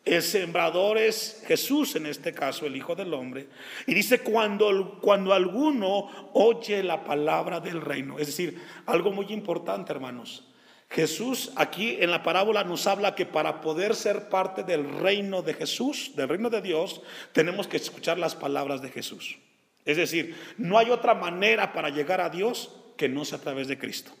El 0.03 0.21
sembrador 0.21 0.99
es 0.99 1.43
Jesús, 1.47 1.95
en 1.95 2.05
este 2.05 2.31
caso 2.31 2.67
el 2.67 2.75
Hijo 2.75 2.93
del 2.95 3.13
Hombre. 3.13 3.47
Y 3.87 3.95
dice, 3.95 4.19
cuando, 4.19 4.99
cuando 5.01 5.33
alguno 5.33 6.29
oye 6.33 6.83
la 6.83 7.03
palabra 7.03 7.59
del 7.59 7.81
reino. 7.81 8.19
Es 8.19 8.27
decir, 8.27 8.61
algo 8.85 9.11
muy 9.11 9.25
importante, 9.33 9.91
hermanos. 9.91 10.45
Jesús 10.89 11.51
aquí 11.55 11.97
en 11.99 12.11
la 12.11 12.21
parábola 12.21 12.63
nos 12.63 12.85
habla 12.85 13.15
que 13.15 13.25
para 13.25 13.61
poder 13.61 13.95
ser 13.95 14.29
parte 14.29 14.63
del 14.63 14.87
reino 14.99 15.41
de 15.41 15.55
Jesús, 15.55 16.11
del 16.15 16.29
reino 16.29 16.51
de 16.51 16.61
Dios, 16.61 17.01
tenemos 17.33 17.67
que 17.67 17.77
escuchar 17.77 18.19
las 18.19 18.35
palabras 18.35 18.83
de 18.83 18.89
Jesús. 18.89 19.37
Es 19.85 19.97
decir, 19.97 20.35
no 20.57 20.77
hay 20.77 20.89
otra 20.89 21.13
manera 21.13 21.71
para 21.71 21.89
llegar 21.89 22.19
a 22.19 22.29
Dios 22.29 22.75
que 22.97 23.07
no 23.07 23.23
sea 23.23 23.37
a 23.37 23.41
través 23.41 23.67
de 23.67 23.77
Cristo. 23.77 24.11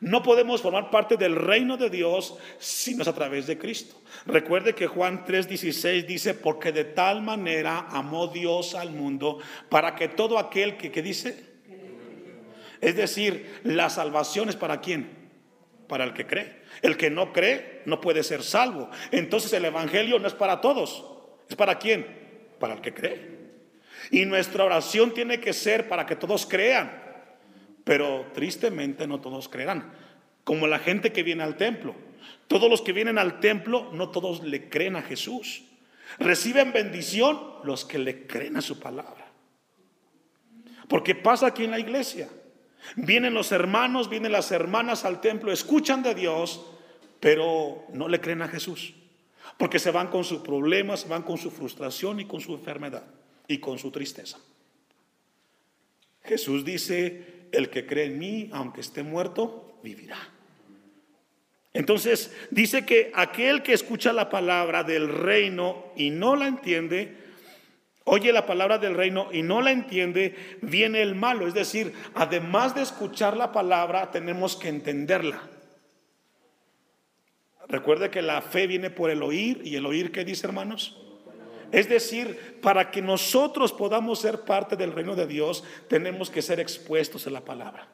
No 0.00 0.22
podemos 0.22 0.60
formar 0.60 0.90
parte 0.90 1.16
del 1.16 1.36
reino 1.36 1.76
de 1.76 1.88
Dios 1.88 2.36
si 2.58 2.94
no 2.94 3.02
es 3.02 3.08
a 3.08 3.14
través 3.14 3.46
de 3.46 3.56
Cristo. 3.56 3.94
Recuerde 4.26 4.74
que 4.74 4.86
Juan 4.86 5.24
3:16 5.24 6.06
dice, 6.06 6.34
porque 6.34 6.72
de 6.72 6.84
tal 6.84 7.22
manera 7.22 7.86
amó 7.90 8.26
Dios 8.28 8.74
al 8.74 8.90
mundo 8.90 9.38
para 9.68 9.94
que 9.94 10.08
todo 10.08 10.38
aquel 10.38 10.76
que, 10.76 10.90
que 10.90 11.02
dice, 11.02 11.44
es 12.80 12.94
decir, 12.94 13.60
la 13.64 13.88
salvación 13.88 14.48
es 14.48 14.56
para 14.56 14.80
quién? 14.80 15.30
Para 15.88 16.04
el 16.04 16.12
que 16.12 16.26
cree. 16.26 16.62
El 16.82 16.96
que 16.96 17.10
no 17.10 17.32
cree 17.32 17.82
no 17.86 18.00
puede 18.00 18.22
ser 18.22 18.42
salvo. 18.42 18.90
Entonces 19.12 19.52
el 19.54 19.64
Evangelio 19.64 20.18
no 20.18 20.28
es 20.28 20.34
para 20.34 20.60
todos. 20.60 21.06
¿Es 21.48 21.56
para 21.56 21.78
quién? 21.78 22.06
Para 22.58 22.74
el 22.74 22.80
que 22.82 22.92
cree. 22.92 23.35
Y 24.10 24.24
nuestra 24.24 24.64
oración 24.64 25.12
tiene 25.12 25.40
que 25.40 25.52
ser 25.52 25.88
para 25.88 26.06
que 26.06 26.16
todos 26.16 26.46
crean. 26.46 27.02
Pero 27.84 28.26
tristemente 28.34 29.06
no 29.06 29.20
todos 29.20 29.48
creerán. 29.48 29.92
Como 30.44 30.66
la 30.66 30.78
gente 30.78 31.12
que 31.12 31.22
viene 31.22 31.42
al 31.42 31.56
templo. 31.56 31.94
Todos 32.48 32.70
los 32.70 32.82
que 32.82 32.92
vienen 32.92 33.18
al 33.18 33.40
templo, 33.40 33.90
no 33.92 34.10
todos 34.10 34.42
le 34.42 34.68
creen 34.68 34.96
a 34.96 35.02
Jesús. 35.02 35.64
Reciben 36.18 36.72
bendición 36.72 37.40
los 37.64 37.84
que 37.84 37.98
le 37.98 38.26
creen 38.26 38.56
a 38.56 38.62
su 38.62 38.78
palabra. 38.78 39.26
Porque 40.88 41.14
pasa 41.14 41.48
aquí 41.48 41.64
en 41.64 41.72
la 41.72 41.80
iglesia. 41.80 42.28
Vienen 42.94 43.34
los 43.34 43.50
hermanos, 43.50 44.08
vienen 44.08 44.30
las 44.30 44.52
hermanas 44.52 45.04
al 45.04 45.20
templo, 45.20 45.50
escuchan 45.50 46.04
de 46.04 46.14
Dios, 46.14 46.64
pero 47.18 47.84
no 47.92 48.08
le 48.08 48.20
creen 48.20 48.42
a 48.42 48.48
Jesús. 48.48 48.94
Porque 49.58 49.80
se 49.80 49.90
van 49.90 50.08
con 50.08 50.22
sus 50.22 50.40
problemas, 50.42 51.08
van 51.08 51.22
con 51.22 51.38
su 51.38 51.50
frustración 51.50 52.20
y 52.20 52.26
con 52.26 52.40
su 52.40 52.54
enfermedad 52.54 53.02
y 53.48 53.58
con 53.58 53.78
su 53.78 53.90
tristeza. 53.90 54.38
Jesús 56.22 56.64
dice, 56.64 57.48
el 57.52 57.70
que 57.70 57.86
cree 57.86 58.06
en 58.06 58.18
mí, 58.18 58.50
aunque 58.52 58.80
esté 58.80 59.02
muerto, 59.02 59.78
vivirá. 59.82 60.18
Entonces 61.72 62.34
dice 62.50 62.86
que 62.86 63.12
aquel 63.14 63.62
que 63.62 63.74
escucha 63.74 64.12
la 64.12 64.30
palabra 64.30 64.82
del 64.82 65.08
reino 65.08 65.92
y 65.94 66.10
no 66.10 66.34
la 66.34 66.48
entiende, 66.48 67.16
oye 68.04 68.32
la 68.32 68.46
palabra 68.46 68.78
del 68.78 68.94
reino 68.94 69.28
y 69.30 69.42
no 69.42 69.60
la 69.60 69.72
entiende, 69.72 70.34
viene 70.62 71.02
el 71.02 71.14
malo. 71.14 71.46
Es 71.46 71.54
decir, 71.54 71.92
además 72.14 72.74
de 72.74 72.82
escuchar 72.82 73.36
la 73.36 73.52
palabra, 73.52 74.10
tenemos 74.10 74.56
que 74.56 74.68
entenderla. 74.68 75.42
Recuerde 77.68 78.10
que 78.10 78.22
la 78.22 78.40
fe 78.42 78.66
viene 78.66 78.90
por 78.90 79.10
el 79.10 79.22
oír 79.22 79.60
y 79.64 79.76
el 79.76 79.86
oír, 79.86 80.12
¿qué 80.12 80.24
dice 80.24 80.46
hermanos? 80.46 81.05
Es 81.76 81.90
decir, 81.90 82.58
para 82.62 82.90
que 82.90 83.02
nosotros 83.02 83.70
podamos 83.70 84.20
ser 84.20 84.46
parte 84.46 84.76
del 84.76 84.92
reino 84.92 85.14
de 85.14 85.26
Dios, 85.26 85.62
tenemos 85.90 86.30
que 86.30 86.40
ser 86.40 86.58
expuestos 86.58 87.26
a 87.26 87.30
la 87.30 87.44
palabra. 87.44 87.86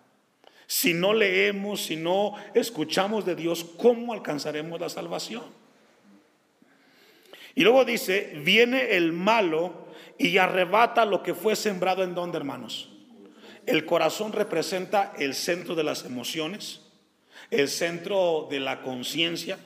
Si 0.68 0.94
no 0.94 1.12
leemos, 1.12 1.86
si 1.86 1.96
no 1.96 2.36
escuchamos 2.54 3.26
de 3.26 3.34
Dios, 3.34 3.66
¿cómo 3.78 4.12
alcanzaremos 4.12 4.80
la 4.80 4.88
salvación? 4.88 5.42
Y 7.56 7.62
luego 7.62 7.84
dice, 7.84 8.34
viene 8.44 8.94
el 8.94 9.12
malo 9.12 9.88
y 10.16 10.38
arrebata 10.38 11.04
lo 11.04 11.24
que 11.24 11.34
fue 11.34 11.56
sembrado 11.56 12.04
en 12.04 12.14
donde, 12.14 12.38
hermanos. 12.38 12.88
El 13.66 13.84
corazón 13.84 14.32
representa 14.32 15.12
el 15.18 15.34
centro 15.34 15.74
de 15.74 15.82
las 15.82 16.04
emociones, 16.04 16.82
el 17.50 17.66
centro 17.66 18.46
de 18.48 18.60
la 18.60 18.80
conciencia, 18.82 19.58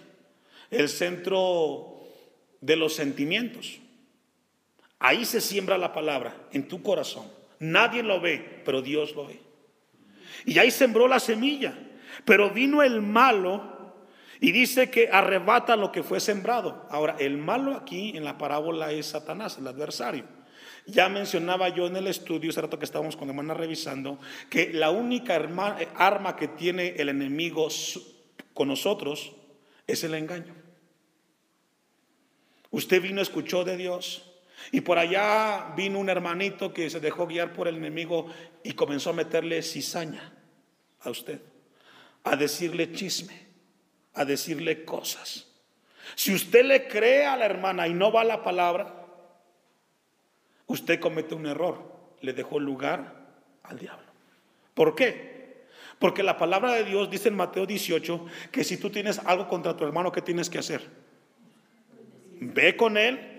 el 0.71 0.89
centro 0.89 2.01
de 2.63 2.77
los 2.77 2.95
sentimientos. 2.95 3.81
Ahí 4.99 5.25
se 5.25 5.41
siembra 5.41 5.79
la 5.79 5.93
palabra, 5.93 6.49
en 6.53 6.69
tu 6.69 6.83
corazón. 6.83 7.31
Nadie 7.59 8.03
lo 8.03 8.21
ve, 8.21 8.63
pero 8.65 8.83
Dios 8.83 9.15
lo 9.15 9.27
ve. 9.27 9.41
Y 10.45 10.59
ahí 10.59 10.71
sembró 10.71 11.09
la 11.09 11.21
semilla. 11.21 11.75
Pero 12.25 12.51
vino 12.51 12.83
el 12.83 13.03
malo 13.03 13.95
y 14.41 14.53
dice 14.53 14.91
que 14.91 15.09
arrebata 15.11 15.77
lo 15.77 15.93
que 15.93 16.03
fue 16.03 16.21
sembrado. 16.21 16.87
Ahora, 16.91 17.17
el 17.19 17.37
malo 17.37 17.75
aquí 17.75 18.17
en 18.17 18.25
la 18.25 18.39
parábola 18.39 18.93
es 18.93 19.07
Satanás, 19.07 19.59
el 19.59 19.67
adversario. 19.67 20.25
Ya 20.87 21.09
mencionaba 21.09 21.69
yo 21.69 21.87
en 21.87 21.97
el 21.97 22.07
estudio, 22.07 22.51
ese 22.51 22.61
rato 22.61 22.79
que 22.79 22.85
estábamos 22.85 23.17
con 23.17 23.29
hermana 23.29 23.55
revisando, 23.55 24.19
que 24.49 24.73
la 24.73 24.91
única 24.91 25.35
arma 25.97 26.37
que 26.37 26.49
tiene 26.49 26.95
el 26.97 27.09
enemigo 27.09 27.69
con 28.55 28.69
nosotros 28.69 29.33
es 29.87 30.05
el 30.05 30.15
engaño. 30.15 30.55
Usted 32.71 33.03
vino, 33.03 33.21
escuchó 33.21 33.65
de 33.65 33.77
Dios, 33.77 34.26
y 34.73 34.81
por 34.81 34.99
allá 34.99 35.73
vino 35.77 35.99
un 35.99 36.09
hermanito 36.09 36.73
que 36.73 36.91
se 36.91 37.01
dejó 37.01 37.27
guiar 37.27 37.53
por 37.53 37.69
el 37.69 37.77
enemigo 37.77 38.27
y 38.63 38.73
comenzó 38.73 39.11
a 39.11 39.15
meterle 39.15 39.63
cizaña 39.63 40.33
a 41.01 41.11
usted, 41.11 41.41
a 42.25 42.37
decirle 42.37 42.93
chisme, 42.93 43.47
a 44.15 44.25
decirle 44.25 44.85
cosas. 44.85 45.47
Si 46.15 46.35
usted 46.35 46.65
le 46.65 46.89
cree 46.89 47.27
a 47.27 47.37
la 47.37 47.47
hermana 47.47 47.87
y 47.89 47.95
no 47.95 48.11
va 48.11 48.23
a 48.23 48.25
la 48.25 48.43
palabra, 48.43 49.07
usted 50.67 51.01
comete 51.01 51.35
un 51.35 51.47
error, 51.47 51.93
le 52.21 52.33
dejó 52.33 52.59
lugar 52.59 53.27
al 53.63 53.79
diablo. 53.79 54.07
¿Por 54.75 54.95
qué? 54.95 55.67
Porque 55.99 56.23
la 56.23 56.37
palabra 56.37 56.73
de 56.73 56.85
Dios 56.85 57.11
dice 57.11 57.29
en 57.29 57.37
Mateo 57.37 57.67
18 57.67 58.27
que 58.51 58.65
si 58.65 58.77
tú 58.77 58.91
tienes 58.91 59.19
algo 59.21 59.49
contra 59.49 59.77
tu 59.77 59.85
hermano, 59.85 60.13
¿qué 60.13 60.23
tienes 60.23 60.51
que 60.51 60.59
hacer? 60.59 60.87
Ve 62.39 62.77
con 62.77 62.97
él 62.99 63.36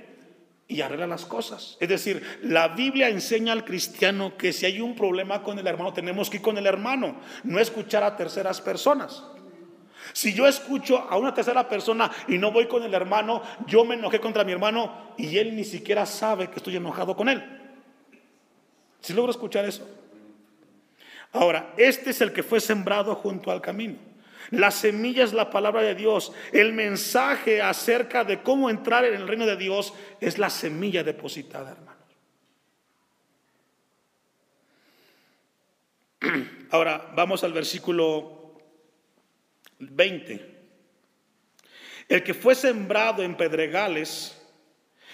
y 0.68 0.82
arregla 0.82 1.08
las 1.08 1.26
cosas. 1.26 1.78
Es 1.80 1.88
decir, 1.88 2.40
la 2.44 2.70
Biblia 2.70 3.10
enseña 3.10 3.54
al 3.54 3.64
cristiano 3.64 4.36
que 4.38 4.52
si 4.52 4.66
hay 4.66 4.82
un 4.82 4.96
problema 4.96 5.42
con 5.42 5.58
el 5.58 5.68
hermano, 5.68 5.94
tenemos 5.94 6.30
que 6.30 6.38
ir 6.38 6.44
con 6.44 6.58
el 6.58 6.66
hermano, 6.66 7.18
no 7.44 7.60
escuchar 7.60 8.04
a 8.04 8.16
terceras 8.16 8.60
personas. 8.60 9.24
Si 10.14 10.34
yo 10.34 10.48
escucho 10.48 10.98
a 10.98 11.18
una 11.18 11.34
tercera 11.34 11.68
persona 11.68 12.12
y 12.28 12.38
no 12.38 12.52
voy 12.52 12.68
con 12.68 12.84
el 12.84 12.94
hermano, 12.94 13.42
yo 13.66 13.86
me 13.86 13.96
enojé 13.96 14.20
contra 14.20 14.44
mi 14.44 14.52
hermano 14.52 15.14
y 15.18 15.38
él 15.38 15.56
ni 15.56 15.64
siquiera 15.64 16.06
sabe 16.06 16.50
que 16.50 16.58
estoy 16.58 16.76
enojado 16.76 17.16
con 17.16 17.30
él. 17.30 17.44
Si 19.00 19.14
logro 19.14 19.32
escuchar 19.32 19.66
eso? 19.66 19.88
Ahora, 21.32 21.74
este 21.78 22.12
es 22.12 22.22
el 22.22 22.34
que 22.34 22.44
fue 22.44 22.60
sembrado 22.60 23.16
junto 23.16 23.52
al 23.52 23.62
camino. 23.62 23.96
La 24.52 24.72
semilla 24.72 25.24
es 25.24 25.34
la 25.34 25.50
palabra 25.50 25.82
de 25.82 25.96
Dios. 25.96 26.32
El 26.52 26.74
mensaje 26.74 27.62
acerca 27.62 28.24
de 28.24 28.42
cómo 28.42 28.70
entrar 28.70 29.04
en 29.06 29.14
el 29.16 29.28
reino 29.28 29.46
de 29.46 29.58
Dios 29.58 29.94
es 30.22 30.38
la 30.38 30.50
semilla 30.50 31.04
depositada, 31.04 31.72
hermanos. 31.72 31.98
Ahora 36.72 37.12
vamos 37.16 37.44
al 37.44 37.54
versículo 37.54 38.56
20. 39.80 40.58
El 42.08 42.24
que 42.24 42.34
fue 42.34 42.56
sembrado 42.56 43.22
en 43.24 43.36
pedregales, 43.36 44.42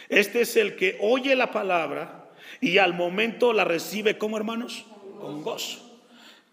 este 0.09 0.41
es 0.41 0.55
el 0.55 0.75
que 0.75 0.97
oye 1.01 1.35
la 1.35 1.51
palabra 1.51 2.31
y 2.61 2.77
al 2.77 2.93
momento 2.93 3.51
la 3.51 3.65
recibe 3.65 4.17
como 4.17 4.37
hermanos, 4.37 4.85
con 5.19 5.41
gozo. 5.41 5.92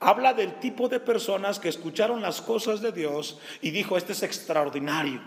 Habla 0.00 0.32
del 0.32 0.58
tipo 0.60 0.88
de 0.88 0.98
personas 0.98 1.60
que 1.60 1.68
escucharon 1.68 2.22
las 2.22 2.40
cosas 2.40 2.80
de 2.80 2.90
Dios 2.90 3.38
y 3.60 3.70
dijo, 3.70 3.98
este 3.98 4.12
es 4.12 4.22
extraordinario, 4.22 5.20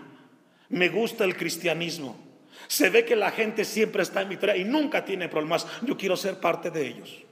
me 0.68 0.88
gusta 0.88 1.24
el 1.24 1.36
cristianismo. 1.36 2.16
Se 2.66 2.90
ve 2.90 3.04
que 3.04 3.14
la 3.14 3.30
gente 3.30 3.64
siempre 3.64 4.02
está 4.02 4.22
en 4.22 4.30
victoria 4.30 4.56
y 4.56 4.64
nunca 4.64 5.04
tiene 5.04 5.28
problemas. 5.28 5.66
Yo 5.82 5.96
quiero 5.96 6.16
ser 6.16 6.40
parte 6.40 6.70
de 6.70 6.86
ellos. 6.86 7.22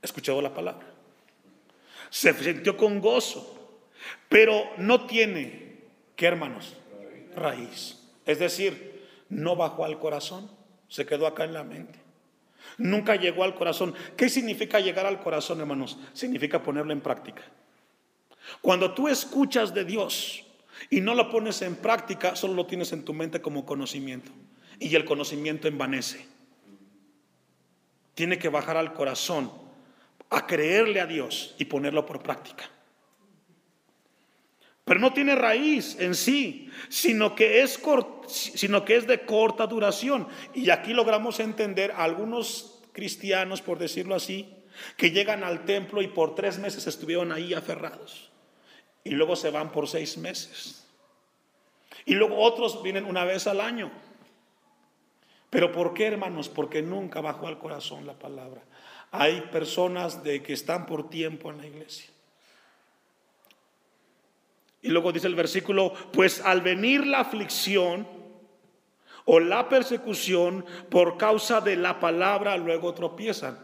Escuchado 0.00 0.42
la 0.42 0.52
palabra. 0.52 0.86
Se 2.10 2.32
sintió 2.34 2.76
con 2.76 3.00
gozo, 3.00 3.80
pero 4.28 4.70
no 4.78 5.06
tiene, 5.06 5.78
¿qué 6.16 6.26
hermanos? 6.26 6.76
Raíz. 7.36 7.98
Es 8.26 8.38
decir, 8.38 9.06
no 9.28 9.54
bajó 9.56 9.84
al 9.84 9.98
corazón, 9.98 10.50
se 10.88 11.06
quedó 11.06 11.26
acá 11.26 11.44
en 11.44 11.52
la 11.54 11.64
mente. 11.64 12.01
Nunca 12.78 13.16
llegó 13.16 13.44
al 13.44 13.54
corazón. 13.54 13.94
¿Qué 14.16 14.28
significa 14.28 14.80
llegar 14.80 15.06
al 15.06 15.20
corazón, 15.20 15.60
hermanos? 15.60 15.98
Significa 16.12 16.62
ponerlo 16.62 16.92
en 16.92 17.00
práctica. 17.00 17.42
Cuando 18.60 18.92
tú 18.92 19.08
escuchas 19.08 19.72
de 19.74 19.84
Dios 19.84 20.44
y 20.90 21.00
no 21.00 21.14
lo 21.14 21.30
pones 21.30 21.62
en 21.62 21.76
práctica, 21.76 22.34
solo 22.36 22.54
lo 22.54 22.66
tienes 22.66 22.92
en 22.92 23.04
tu 23.04 23.14
mente 23.14 23.40
como 23.40 23.64
conocimiento. 23.64 24.30
Y 24.78 24.94
el 24.94 25.04
conocimiento 25.04 25.68
envanece. 25.68 26.26
Tiene 28.14 28.38
que 28.38 28.48
bajar 28.48 28.76
al 28.76 28.92
corazón, 28.92 29.50
a 30.28 30.46
creerle 30.46 31.00
a 31.00 31.06
Dios 31.06 31.54
y 31.58 31.66
ponerlo 31.66 32.04
por 32.04 32.22
práctica. 32.22 32.68
Pero 34.84 34.98
no 34.98 35.12
tiene 35.12 35.36
raíz 35.36 35.96
en 36.00 36.14
sí, 36.14 36.68
sino 36.88 37.34
que 37.34 37.62
es, 37.62 37.80
sino 38.28 38.84
que 38.84 38.96
es 38.96 39.06
de 39.06 39.24
corta 39.24 39.66
duración. 39.66 40.26
Y 40.54 40.70
aquí 40.70 40.92
logramos 40.92 41.38
entender 41.38 41.92
a 41.92 42.04
algunos 42.04 42.80
cristianos, 42.92 43.62
por 43.62 43.78
decirlo 43.78 44.14
así, 44.14 44.52
que 44.96 45.10
llegan 45.10 45.44
al 45.44 45.64
templo 45.64 46.02
y 46.02 46.08
por 46.08 46.34
tres 46.34 46.58
meses 46.58 46.86
estuvieron 46.86 47.30
ahí 47.30 47.54
aferrados. 47.54 48.30
Y 49.04 49.10
luego 49.10 49.36
se 49.36 49.50
van 49.50 49.70
por 49.70 49.88
seis 49.88 50.18
meses. 50.18 50.86
Y 52.04 52.14
luego 52.14 52.38
otros 52.38 52.82
vienen 52.82 53.04
una 53.04 53.24
vez 53.24 53.46
al 53.46 53.60
año. 53.60 53.90
Pero 55.50 55.70
¿por 55.70 55.94
qué, 55.94 56.06
hermanos? 56.06 56.48
Porque 56.48 56.82
nunca 56.82 57.20
bajó 57.20 57.46
al 57.46 57.58
corazón 57.58 58.06
la 58.06 58.18
palabra. 58.18 58.62
Hay 59.10 59.42
personas 59.52 60.24
de 60.24 60.42
que 60.42 60.54
están 60.54 60.86
por 60.86 61.10
tiempo 61.10 61.50
en 61.50 61.58
la 61.58 61.66
iglesia. 61.66 62.10
Y 64.82 64.88
luego 64.88 65.12
dice 65.12 65.28
el 65.28 65.36
versículo, 65.36 65.94
pues 66.12 66.40
al 66.40 66.60
venir 66.60 67.06
la 67.06 67.20
aflicción 67.20 68.06
o 69.24 69.38
la 69.38 69.68
persecución 69.68 70.64
por 70.90 71.16
causa 71.16 71.60
de 71.60 71.76
la 71.76 72.00
palabra, 72.00 72.56
luego 72.56 72.92
tropiezan. 72.92 73.58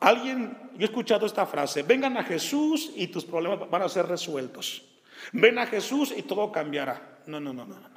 Alguien, 0.00 0.58
yo 0.74 0.80
he 0.80 0.84
escuchado 0.84 1.24
esta 1.24 1.46
frase, 1.46 1.84
vengan 1.84 2.16
a 2.16 2.24
Jesús 2.24 2.92
y 2.96 3.06
tus 3.06 3.24
problemas 3.24 3.70
van 3.70 3.82
a 3.82 3.88
ser 3.88 4.06
resueltos. 4.06 4.82
Ven 5.32 5.58
a 5.58 5.66
Jesús 5.66 6.12
y 6.14 6.22
todo 6.22 6.50
cambiará. 6.50 7.20
No, 7.26 7.38
no, 7.38 7.52
no, 7.52 7.64
no, 7.64 7.78
no. 7.78 7.94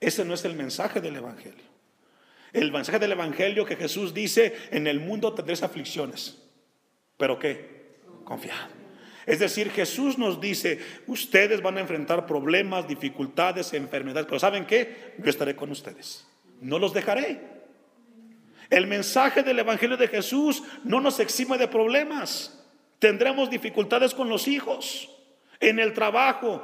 Ese 0.00 0.24
no 0.24 0.34
es 0.34 0.44
el 0.44 0.54
mensaje 0.54 1.00
del 1.00 1.16
Evangelio. 1.16 1.64
El 2.52 2.72
mensaje 2.72 2.98
del 2.98 3.12
Evangelio 3.12 3.64
que 3.64 3.76
Jesús 3.76 4.12
dice, 4.12 4.54
en 4.70 4.86
el 4.86 5.00
mundo 5.00 5.32
tendréis 5.32 5.62
aflicciones. 5.62 6.42
¿Pero 7.16 7.38
qué? 7.38 8.00
Confiad. 8.24 8.85
Es 9.26 9.40
decir, 9.40 9.70
Jesús 9.72 10.16
nos 10.16 10.40
dice, 10.40 10.78
ustedes 11.08 11.60
van 11.60 11.76
a 11.76 11.80
enfrentar 11.80 12.26
problemas, 12.26 12.86
dificultades, 12.86 13.72
enfermedades, 13.72 14.26
pero 14.26 14.38
¿saben 14.38 14.64
qué? 14.64 15.14
Yo 15.18 15.28
estaré 15.28 15.56
con 15.56 15.72
ustedes. 15.72 16.24
No 16.60 16.78
los 16.78 16.94
dejaré. 16.94 17.40
El 18.70 18.86
mensaje 18.86 19.42
del 19.42 19.58
Evangelio 19.58 19.96
de 19.96 20.06
Jesús 20.06 20.62
no 20.84 21.00
nos 21.00 21.18
exime 21.18 21.58
de 21.58 21.66
problemas. 21.66 22.64
Tendremos 23.00 23.50
dificultades 23.50 24.14
con 24.14 24.28
los 24.28 24.46
hijos, 24.46 25.10
en 25.58 25.80
el 25.80 25.92
trabajo, 25.92 26.62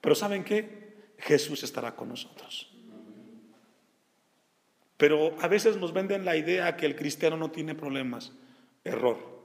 pero 0.00 0.14
¿saben 0.14 0.44
qué? 0.44 1.14
Jesús 1.18 1.62
estará 1.62 1.94
con 1.94 2.10
nosotros. 2.10 2.70
Pero 4.98 5.34
a 5.40 5.48
veces 5.48 5.76
nos 5.76 5.92
venden 5.92 6.24
la 6.24 6.36
idea 6.36 6.76
que 6.76 6.84
el 6.84 6.96
cristiano 6.96 7.36
no 7.36 7.50
tiene 7.50 7.74
problemas. 7.74 8.32
Error. 8.84 9.38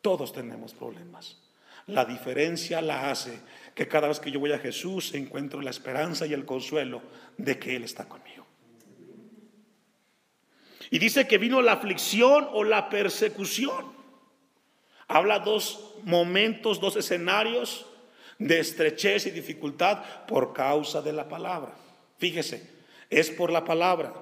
Todos 0.00 0.32
tenemos 0.32 0.74
problemas. 0.74 1.43
La 1.86 2.04
diferencia 2.04 2.80
la 2.80 3.10
hace 3.10 3.40
que 3.74 3.88
cada 3.88 4.08
vez 4.08 4.20
que 4.20 4.30
yo 4.30 4.40
voy 4.40 4.52
a 4.52 4.58
Jesús 4.58 5.12
encuentro 5.14 5.60
la 5.60 5.70
esperanza 5.70 6.26
y 6.26 6.32
el 6.32 6.46
consuelo 6.46 7.02
de 7.36 7.58
que 7.58 7.76
Él 7.76 7.84
está 7.84 8.08
conmigo. 8.08 8.46
Y 10.90 10.98
dice 10.98 11.26
que 11.26 11.38
vino 11.38 11.60
la 11.60 11.72
aflicción 11.72 12.48
o 12.52 12.64
la 12.64 12.88
persecución. 12.88 13.92
Habla 15.08 15.40
dos 15.40 15.94
momentos, 16.04 16.80
dos 16.80 16.96
escenarios 16.96 17.86
de 18.38 18.60
estrechez 18.60 19.26
y 19.26 19.30
dificultad 19.30 20.02
por 20.26 20.52
causa 20.52 21.02
de 21.02 21.12
la 21.12 21.28
palabra. 21.28 21.74
Fíjese, 22.18 22.70
es 23.10 23.30
por 23.30 23.50
la 23.50 23.64
palabra. 23.64 24.14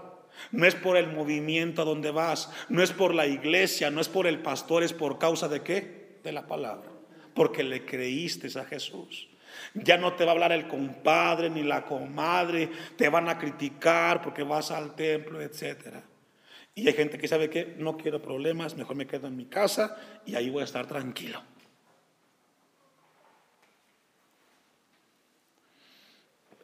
No 0.51 0.66
es 0.66 0.75
por 0.75 0.96
el 0.96 1.09
movimiento 1.09 1.83
a 1.83 1.85
donde 1.85 2.11
vas, 2.11 2.51
no 2.68 2.83
es 2.83 2.90
por 2.90 3.14
la 3.14 3.27
iglesia, 3.27 3.90
no 3.90 4.01
es 4.01 4.09
por 4.09 4.27
el 4.27 4.40
pastor, 4.40 4.83
es 4.83 4.92
por 4.92 5.18
causa 5.18 5.46
de 5.46 5.62
qué? 5.62 6.18
De 6.25 6.33
la 6.33 6.46
palabra 6.46 6.91
porque 7.34 7.62
le 7.62 7.84
creíste 7.84 8.58
a 8.58 8.64
Jesús. 8.64 9.28
Ya 9.74 9.96
no 9.96 10.14
te 10.14 10.24
va 10.24 10.32
a 10.32 10.34
hablar 10.34 10.52
el 10.52 10.68
compadre 10.68 11.50
ni 11.50 11.62
la 11.62 11.84
comadre, 11.84 12.70
te 12.96 13.08
van 13.08 13.28
a 13.28 13.38
criticar 13.38 14.22
porque 14.22 14.42
vas 14.42 14.70
al 14.70 14.94
templo, 14.94 15.40
etc. 15.40 15.96
Y 16.74 16.86
hay 16.86 16.94
gente 16.94 17.18
que 17.18 17.28
sabe 17.28 17.50
que 17.50 17.74
no 17.78 17.96
quiero 17.96 18.20
problemas, 18.22 18.76
mejor 18.76 18.96
me 18.96 19.06
quedo 19.06 19.26
en 19.26 19.36
mi 19.36 19.46
casa 19.46 19.96
y 20.24 20.34
ahí 20.34 20.50
voy 20.50 20.62
a 20.62 20.64
estar 20.64 20.86
tranquilo. 20.86 21.42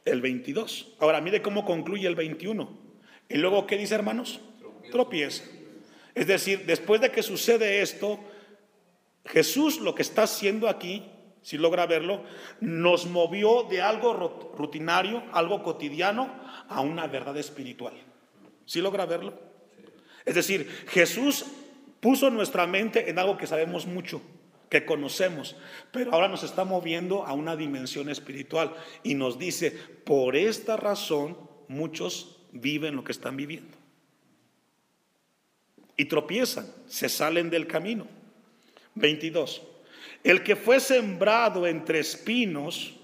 El 0.04 0.22
22. 0.22 0.96
Ahora 1.00 1.20
mire 1.20 1.42
cómo 1.42 1.66
concluye 1.66 2.08
el 2.08 2.14
21. 2.14 2.78
Y 3.28 3.36
luego, 3.36 3.66
¿qué 3.66 3.76
dice 3.76 3.94
hermanos? 3.94 4.40
Tropieza. 4.90 5.44
Es 6.14 6.26
decir, 6.26 6.64
después 6.64 7.00
de 7.00 7.10
que 7.10 7.22
sucede 7.22 7.82
esto, 7.82 8.18
Jesús 9.28 9.80
lo 9.80 9.94
que 9.94 10.02
está 10.02 10.22
haciendo 10.22 10.68
aquí, 10.68 11.04
si 11.42 11.58
logra 11.58 11.86
verlo, 11.86 12.24
nos 12.60 13.06
movió 13.06 13.64
de 13.64 13.82
algo 13.82 14.52
rutinario, 14.56 15.22
algo 15.32 15.62
cotidiano, 15.62 16.30
a 16.68 16.80
una 16.80 17.06
verdad 17.06 17.36
espiritual. 17.36 17.94
¿Sí 18.64 18.80
logra 18.80 19.06
verlo? 19.06 19.38
Es 20.24 20.34
decir, 20.34 20.68
Jesús 20.88 21.44
puso 22.00 22.30
nuestra 22.30 22.66
mente 22.66 23.10
en 23.10 23.18
algo 23.18 23.36
que 23.36 23.46
sabemos 23.46 23.86
mucho, 23.86 24.20
que 24.68 24.84
conocemos, 24.84 25.56
pero 25.92 26.12
ahora 26.12 26.28
nos 26.28 26.42
está 26.42 26.64
moviendo 26.64 27.24
a 27.24 27.32
una 27.32 27.56
dimensión 27.56 28.08
espiritual 28.10 28.74
y 29.02 29.14
nos 29.14 29.38
dice, 29.38 29.70
por 29.70 30.36
esta 30.36 30.76
razón 30.76 31.38
muchos 31.68 32.40
viven 32.52 32.96
lo 32.96 33.04
que 33.04 33.12
están 33.12 33.36
viviendo. 33.36 33.76
Y 35.96 36.06
tropiezan, 36.06 36.66
se 36.86 37.08
salen 37.08 37.50
del 37.50 37.66
camino. 37.66 38.17
22. 38.98 39.62
El 40.24 40.42
que 40.42 40.56
fue 40.56 40.80
sembrado 40.80 41.66
entre 41.66 42.00
espinos, 42.00 42.94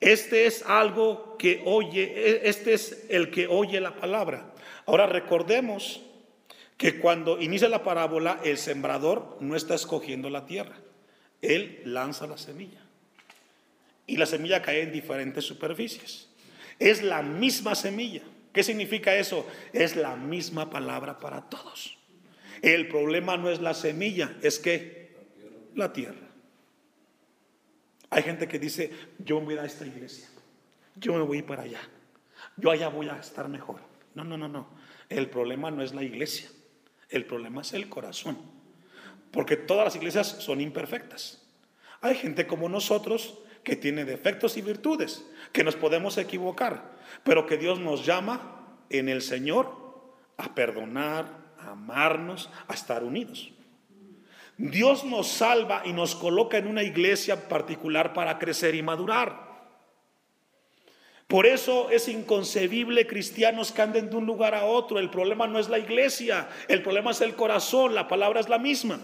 este 0.00 0.46
es 0.46 0.62
algo 0.64 1.36
que 1.38 1.62
oye, 1.64 2.12
e, 2.14 2.48
este 2.48 2.72
es 2.72 3.06
el 3.08 3.30
que 3.30 3.46
oye 3.46 3.80
la 3.80 3.96
palabra. 3.96 4.52
Ahora 4.86 5.06
recordemos 5.06 6.00
que 6.76 6.98
cuando 6.98 7.40
inicia 7.40 7.68
la 7.68 7.82
parábola, 7.82 8.40
el 8.44 8.56
sembrador 8.56 9.36
no 9.40 9.56
está 9.56 9.74
escogiendo 9.74 10.30
la 10.30 10.46
tierra, 10.46 10.76
él 11.42 11.82
lanza 11.84 12.26
la 12.26 12.38
semilla. 12.38 12.80
Y 14.06 14.16
la 14.16 14.26
semilla 14.26 14.62
cae 14.62 14.82
en 14.82 14.92
diferentes 14.92 15.44
superficies. 15.44 16.28
Es 16.78 17.02
la 17.02 17.20
misma 17.20 17.74
semilla. 17.74 18.22
¿Qué 18.52 18.62
significa 18.62 19.14
eso? 19.14 19.46
Es 19.72 19.96
la 19.96 20.16
misma 20.16 20.70
palabra 20.70 21.20
para 21.20 21.42
todos. 21.42 21.97
El 22.62 22.88
problema 22.88 23.36
no 23.36 23.50
es 23.50 23.60
la 23.60 23.74
semilla, 23.74 24.36
es 24.42 24.58
que 24.58 25.16
la 25.74 25.92
tierra. 25.92 26.28
Hay 28.10 28.22
gente 28.22 28.48
que 28.48 28.58
dice, 28.58 28.90
yo 29.18 29.40
me 29.40 29.46
voy 29.46 29.58
a 29.58 29.64
esta 29.64 29.86
iglesia, 29.86 30.28
yo 30.96 31.14
me 31.14 31.20
voy 31.20 31.42
para 31.42 31.62
allá, 31.62 31.80
yo 32.56 32.70
allá 32.70 32.88
voy 32.88 33.08
a 33.08 33.18
estar 33.18 33.48
mejor. 33.48 33.80
No, 34.14 34.24
no, 34.24 34.36
no, 34.36 34.48
no. 34.48 34.68
El 35.08 35.28
problema 35.28 35.70
no 35.70 35.82
es 35.82 35.94
la 35.94 36.02
iglesia, 36.02 36.48
el 37.10 37.26
problema 37.26 37.60
es 37.60 37.72
el 37.74 37.88
corazón. 37.88 38.38
Porque 39.30 39.56
todas 39.56 39.84
las 39.84 39.96
iglesias 39.96 40.26
son 40.26 40.60
imperfectas. 40.60 41.46
Hay 42.00 42.14
gente 42.14 42.46
como 42.46 42.68
nosotros 42.68 43.38
que 43.62 43.76
tiene 43.76 44.04
defectos 44.04 44.56
y 44.56 44.62
virtudes, 44.62 45.26
que 45.52 45.64
nos 45.64 45.76
podemos 45.76 46.16
equivocar, 46.16 46.96
pero 47.24 47.46
que 47.46 47.58
Dios 47.58 47.78
nos 47.78 48.06
llama 48.06 48.78
en 48.88 49.08
el 49.08 49.20
Señor 49.20 49.76
a 50.36 50.54
perdonar, 50.54 51.37
amarnos, 51.68 52.50
a 52.66 52.74
estar 52.74 53.04
unidos. 53.04 53.52
Dios 54.56 55.04
nos 55.04 55.28
salva 55.28 55.82
y 55.84 55.92
nos 55.92 56.16
coloca 56.16 56.58
en 56.58 56.66
una 56.66 56.82
iglesia 56.82 57.48
particular 57.48 58.12
para 58.12 58.38
crecer 58.38 58.74
y 58.74 58.82
madurar. 58.82 59.48
Por 61.28 61.46
eso 61.46 61.90
es 61.90 62.08
inconcebible 62.08 63.06
cristianos 63.06 63.70
que 63.70 63.82
anden 63.82 64.10
de 64.10 64.16
un 64.16 64.26
lugar 64.26 64.54
a 64.54 64.64
otro. 64.64 64.98
El 64.98 65.10
problema 65.10 65.46
no 65.46 65.58
es 65.58 65.68
la 65.68 65.78
iglesia, 65.78 66.48
el 66.68 66.82
problema 66.82 67.10
es 67.10 67.20
el 67.20 67.36
corazón, 67.36 67.94
la 67.94 68.08
palabra 68.08 68.40
es 68.40 68.48
la 68.48 68.58
misma. 68.58 68.98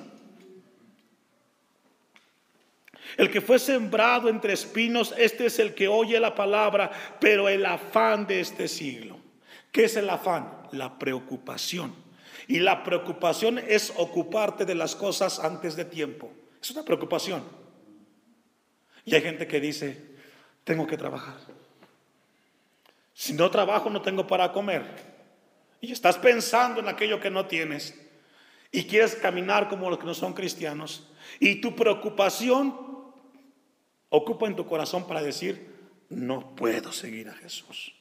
El 3.17 3.31
que 3.31 3.41
fue 3.41 3.59
sembrado 3.59 4.29
entre 4.29 4.55
espinos, 4.55 5.15
este 5.17 5.47
es 5.47 5.59
el 5.59 5.75
que 5.75 5.87
oye 5.87 6.19
la 6.19 6.35
palabra, 6.35 6.91
pero 7.21 7.49
el 7.49 7.65
afán 7.65 8.27
de 8.27 8.41
este 8.41 8.67
siglo. 8.67 9.19
¿Qué 9.71 9.85
es 9.85 9.97
el 9.97 10.09
afán? 10.11 10.51
La 10.73 10.99
preocupación. 10.99 12.04
Y 12.47 12.61
la 12.61 12.83
preocupación 12.83 13.59
es 13.59 13.93
ocuparte 13.97 14.65
de 14.65 14.75
las 14.75 14.95
cosas 14.95 15.39
antes 15.39 15.77
de 15.77 15.85
tiempo. 15.85 16.31
Es 16.61 16.71
una 16.71 16.85
preocupación. 16.85 17.43
Y 19.05 19.15
hay 19.15 19.23
gente 19.23 19.47
que 19.47 19.61
dice, 19.61 20.15
tengo 20.65 20.87
que 20.87 20.97
trabajar. 20.97 21.37
Si 23.15 23.33
no 23.33 23.51
trabajo, 23.51 23.91
no 23.91 24.03
tengo 24.03 24.27
para 24.27 24.53
comer. 24.53 24.85
Y 25.81 25.93
estás 25.93 26.19
pensando 26.19 26.81
en 26.81 26.89
aquello 26.89 27.21
que 27.21 27.31
no 27.31 27.47
tienes. 27.47 28.01
Y 28.73 28.85
quieres 28.85 29.15
caminar 29.15 29.69
como 29.69 29.89
los 29.89 29.99
que 29.99 30.07
no 30.07 30.15
son 30.15 30.33
cristianos. 30.33 31.09
Y 31.39 31.61
tu 31.61 31.77
preocupación 31.77 32.77
ocupa 34.09 34.47
en 34.47 34.57
tu 34.57 34.67
corazón 34.67 35.07
para 35.07 35.23
decir, 35.23 35.75
no 36.09 36.55
puedo 36.57 36.93
seguir 36.93 37.29
a 37.29 37.35
Jesús. 37.35 37.95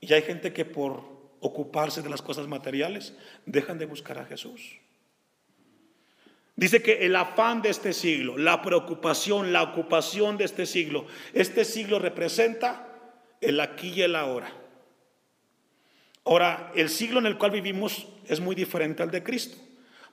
Y 0.00 0.12
hay 0.12 0.22
gente 0.22 0.52
que 0.52 0.64
por 0.64 1.15
ocuparse 1.46 2.02
de 2.02 2.10
las 2.10 2.22
cosas 2.22 2.46
materiales 2.46 3.14
dejan 3.46 3.78
de 3.78 3.86
buscar 3.86 4.18
a 4.18 4.26
Jesús. 4.26 4.78
Dice 6.56 6.82
que 6.82 7.04
el 7.04 7.14
afán 7.16 7.60
de 7.60 7.68
este 7.68 7.92
siglo, 7.92 8.38
la 8.38 8.62
preocupación, 8.62 9.52
la 9.52 9.62
ocupación 9.62 10.38
de 10.38 10.44
este 10.44 10.64
siglo, 10.64 11.06
este 11.34 11.66
siglo 11.66 11.98
representa 11.98 12.88
el 13.42 13.60
aquí 13.60 13.90
y 13.90 14.02
el 14.02 14.16
ahora. 14.16 14.50
Ahora, 16.24 16.72
el 16.74 16.88
siglo 16.88 17.20
en 17.20 17.26
el 17.26 17.36
cual 17.36 17.50
vivimos 17.50 18.08
es 18.26 18.40
muy 18.40 18.54
diferente 18.54 19.02
al 19.02 19.10
de 19.10 19.22
Cristo, 19.22 19.58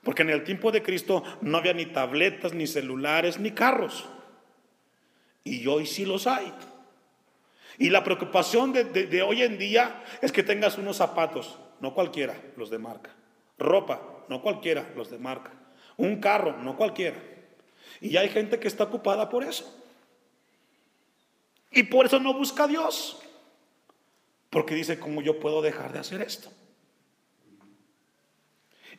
porque 0.04 0.22
en 0.22 0.30
el 0.30 0.44
tiempo 0.44 0.72
de 0.72 0.84
Cristo 0.84 1.24
no 1.42 1.58
había 1.58 1.74
ni 1.74 1.86
tabletas, 1.86 2.54
ni 2.54 2.68
celulares, 2.68 3.40
ni 3.40 3.52
carros. 3.52 4.06
Y 5.46 5.66
hoy 5.66 5.86
sí 5.86 6.06
los 6.06 6.28
hay. 6.28 6.54
Y 7.78 7.90
la 7.90 8.04
preocupación 8.04 8.72
de, 8.74 9.22
hoy 9.22 9.42
en 9.42 9.58
día 9.58 10.04
es 10.22 10.32
que 10.32 10.44
tengas 10.44 10.78
unos 10.78 10.98
zapatos, 10.98 11.58
no 11.80 11.94
cualquiera, 11.94 12.36
los 12.56 12.70
de 12.70 12.78
marca. 12.78 13.12
Ropa, 13.58 14.26
no 14.30 14.42
cualquiera, 14.42 14.92
los 14.96 15.10
de 15.10 15.18
marca. 15.18 15.52
Un 15.98 16.20
carro, 16.20 16.58
no 16.58 16.78
cualquiera. 16.78 17.18
Y 18.00 18.18
hay 18.18 18.30
gente 18.30 18.60
que 18.60 18.68
está 18.68 18.86
ocupada 18.86 19.30
por 19.30 19.44
eso. 19.44 19.80
Y 21.72 21.84
por 21.84 22.06
eso 22.06 22.20
no 22.20 22.34
busca 22.34 22.66
a 22.66 22.68
Dios. 22.68 23.20
Porque 24.50 24.76
dice, 24.76 25.00
¿cómo 25.00 25.22
yo 25.22 25.40
puedo 25.40 25.62
dejar 25.62 25.94
de 25.94 26.00
hacer 26.00 26.22
esto? 26.22 26.52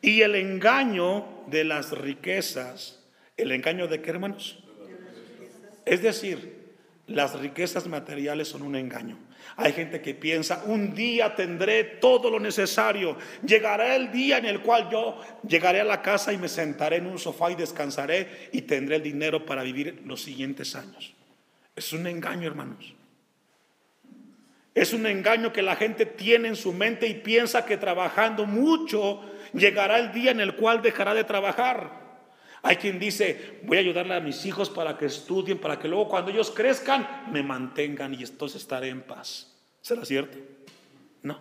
Y 0.01 0.21
el 0.21 0.35
engaño 0.35 1.25
de 1.47 1.63
las 1.63 1.91
riquezas, 1.91 3.01
¿el 3.37 3.53
engaño 3.53 3.87
de 3.87 4.01
qué 4.01 4.09
hermanos? 4.09 4.61
Es 5.85 6.01
decir, 6.01 6.64
las 7.07 7.39
riquezas 7.39 7.87
materiales 7.87 8.47
son 8.47 8.63
un 8.63 8.75
engaño. 8.75 9.17
Hay 9.57 9.73
gente 9.73 10.01
que 10.01 10.15
piensa, 10.15 10.63
un 10.65 10.95
día 10.95 11.35
tendré 11.35 11.83
todo 11.83 12.31
lo 12.31 12.39
necesario. 12.39 13.15
Llegará 13.45 13.95
el 13.95 14.11
día 14.11 14.37
en 14.37 14.45
el 14.45 14.61
cual 14.61 14.89
yo 14.89 15.21
llegaré 15.47 15.81
a 15.81 15.85
la 15.85 16.01
casa 16.01 16.33
y 16.33 16.37
me 16.37 16.49
sentaré 16.49 16.97
en 16.97 17.05
un 17.05 17.19
sofá 17.19 17.51
y 17.51 17.55
descansaré 17.55 18.49
y 18.51 18.63
tendré 18.63 18.95
el 18.97 19.03
dinero 19.03 19.45
para 19.45 19.61
vivir 19.61 20.01
los 20.05 20.21
siguientes 20.21 20.75
años. 20.75 21.13
Es 21.75 21.93
un 21.93 22.07
engaño, 22.07 22.47
hermanos. 22.47 22.95
Es 24.73 24.91
un 24.91 25.05
engaño 25.05 25.53
que 25.53 25.61
la 25.61 25.75
gente 25.75 26.05
tiene 26.05 26.49
en 26.49 26.55
su 26.55 26.73
mente 26.73 27.07
y 27.07 27.13
piensa 27.13 27.65
que 27.65 27.77
trabajando 27.77 28.45
mucho 28.45 29.21
llegará 29.53 29.99
el 29.99 30.11
día 30.11 30.31
en 30.31 30.41
el 30.41 30.55
cual 30.55 30.81
dejará 30.81 31.13
de 31.13 31.23
trabajar. 31.23 32.04
Hay 32.67 32.77
quien 32.77 32.97
dice, 32.97 33.59
voy 33.61 33.77
a 33.77 33.81
ayudarle 33.81 34.15
a 34.15 34.19
mis 34.19 34.43
hijos 34.43 34.71
para 34.71 34.97
que 34.97 35.05
estudien, 35.05 35.59
para 35.59 35.77
que 35.77 35.87
luego 35.87 36.09
cuando 36.09 36.31
ellos 36.31 36.49
crezcan 36.49 37.27
me 37.31 37.43
mantengan 37.43 38.15
y 38.15 38.23
entonces 38.23 38.59
estaré 38.63 38.89
en 38.89 39.03
paz. 39.03 39.55
¿Será 39.81 40.03
cierto? 40.03 40.39
No. 41.21 41.39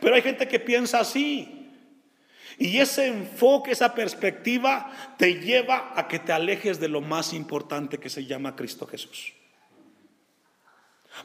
Pero 0.00 0.16
hay 0.16 0.22
gente 0.22 0.48
que 0.48 0.58
piensa 0.58 0.98
así. 0.98 1.70
Y 2.58 2.78
ese 2.78 3.06
enfoque, 3.06 3.70
esa 3.70 3.94
perspectiva 3.94 5.14
te 5.16 5.34
lleva 5.34 5.92
a 5.94 6.08
que 6.08 6.18
te 6.18 6.32
alejes 6.32 6.80
de 6.80 6.88
lo 6.88 7.00
más 7.00 7.32
importante 7.32 7.98
que 7.98 8.10
se 8.10 8.26
llama 8.26 8.56
Cristo 8.56 8.84
Jesús. 8.84 9.32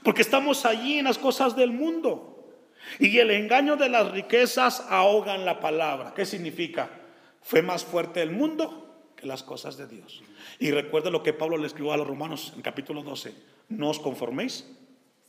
Porque 0.04 0.22
estamos 0.22 0.64
allí 0.68 1.00
en 1.00 1.06
las 1.06 1.18
cosas 1.18 1.56
del 1.56 1.72
mundo. 1.72 2.54
Y 3.00 3.18
el 3.18 3.32
engaño 3.32 3.78
de 3.78 3.90
las 3.90 4.12
riquezas 4.12 4.86
ahogan 4.90 5.44
la 5.44 5.60
palabra. 5.60 6.14
¿Qué 6.14 6.28
significa? 6.28 7.01
Fue 7.42 7.62
más 7.62 7.84
fuerte 7.84 8.22
el 8.22 8.32
mundo 8.32 9.12
que 9.16 9.26
las 9.28 9.44
cosas 9.44 9.78
de 9.78 9.88
Dios. 9.88 10.22
Y 10.60 10.72
recuerda 10.72 11.10
lo 11.10 11.24
que 11.24 11.34
Pablo 11.34 11.58
le 11.58 11.68
escribió 11.68 11.94
a 11.94 11.98
los 11.98 12.08
romanos 12.08 12.54
en 12.56 12.62
capítulo 12.62 13.04
12. 13.04 13.34
No 13.70 13.90
os 13.90 14.00
conforméis 14.00 14.68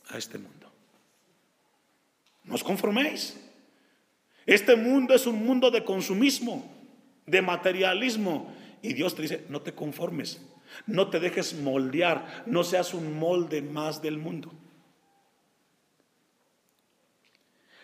a 0.09 0.17
este 0.17 0.37
mundo. 0.37 0.71
No 2.43 2.55
os 2.55 2.63
conforméis. 2.63 3.39
Este 4.45 4.75
mundo 4.75 5.13
es 5.13 5.25
un 5.25 5.45
mundo 5.45 5.71
de 5.71 5.83
consumismo, 5.83 6.69
de 7.25 7.41
materialismo. 7.41 8.53
Y 8.81 8.93
Dios 8.93 9.15
te 9.15 9.21
dice, 9.21 9.45
no 9.49 9.61
te 9.61 9.73
conformes, 9.73 10.41
no 10.85 11.09
te 11.09 11.19
dejes 11.19 11.53
moldear, 11.53 12.43
no 12.45 12.63
seas 12.63 12.93
un 12.93 13.17
molde 13.17 13.61
más 13.61 14.01
del 14.01 14.17
mundo. 14.17 14.51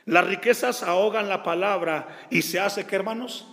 Las 0.06 0.28
riquezas 0.28 0.84
ahogan 0.84 1.30
la 1.30 1.44
palabra 1.44 2.28
y 2.30 2.42
se 2.42 2.60
hace 2.60 2.86
que, 2.86 2.96
hermanos, 2.96 3.48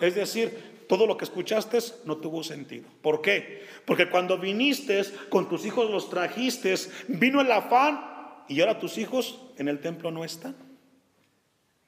es 0.00 0.14
decir, 0.14 0.84
todo 0.88 1.06
lo 1.06 1.16
que 1.16 1.24
escuchaste 1.24 1.78
no 2.04 2.16
tuvo 2.16 2.42
sentido. 2.42 2.88
¿Por 3.00 3.22
qué? 3.22 3.64
Porque 3.84 4.10
cuando 4.10 4.38
viniste 4.38 5.02
con 5.28 5.48
tus 5.48 5.64
hijos 5.64 5.90
los 5.90 6.10
trajiste, 6.10 6.74
vino 7.08 7.40
el 7.40 7.52
afán 7.52 8.44
y 8.48 8.60
ahora 8.60 8.78
tus 8.78 8.98
hijos 8.98 9.40
en 9.56 9.68
el 9.68 9.80
templo 9.80 10.10
no 10.10 10.24
están. 10.24 10.56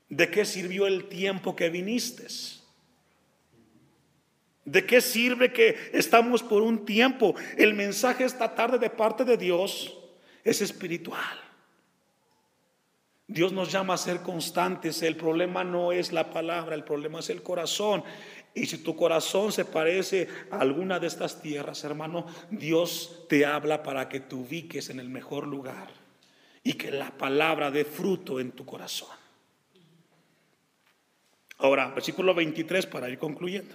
¿De 0.08 0.30
qué 0.30 0.44
sirvió 0.44 0.86
el 0.86 1.08
tiempo 1.08 1.56
que 1.56 1.68
viniste? 1.68 2.26
¿De 4.64 4.86
qué 4.86 5.00
sirve 5.00 5.52
que 5.52 5.76
estamos 5.92 6.42
por 6.42 6.62
un 6.62 6.84
tiempo? 6.84 7.34
El 7.56 7.74
mensaje 7.74 8.24
esta 8.24 8.54
tarde 8.54 8.78
de 8.78 8.90
parte 8.90 9.24
de 9.24 9.36
Dios 9.36 9.98
es 10.44 10.60
espiritual. 10.60 11.40
Dios 13.32 13.50
nos 13.52 13.72
llama 13.72 13.94
a 13.94 13.98
ser 13.98 14.20
constantes. 14.20 15.02
El 15.02 15.16
problema 15.16 15.64
no 15.64 15.90
es 15.90 16.12
la 16.12 16.30
palabra, 16.30 16.74
el 16.74 16.84
problema 16.84 17.20
es 17.20 17.30
el 17.30 17.42
corazón. 17.42 18.04
Y 18.54 18.66
si 18.66 18.78
tu 18.78 18.94
corazón 18.94 19.52
se 19.52 19.64
parece 19.64 20.28
a 20.50 20.58
alguna 20.58 21.00
de 21.00 21.06
estas 21.06 21.40
tierras, 21.40 21.82
hermano, 21.84 22.26
Dios 22.50 23.24
te 23.30 23.46
habla 23.46 23.82
para 23.82 24.10
que 24.10 24.20
te 24.20 24.34
ubiques 24.34 24.90
en 24.90 25.00
el 25.00 25.08
mejor 25.08 25.46
lugar 25.46 25.88
y 26.62 26.74
que 26.74 26.90
la 26.90 27.16
palabra 27.16 27.70
dé 27.70 27.86
fruto 27.86 28.38
en 28.38 28.52
tu 28.52 28.66
corazón. 28.66 29.08
Ahora, 31.56 31.88
versículo 31.88 32.34
23 32.34 32.84
para 32.86 33.08
ir 33.08 33.18
concluyendo. 33.18 33.74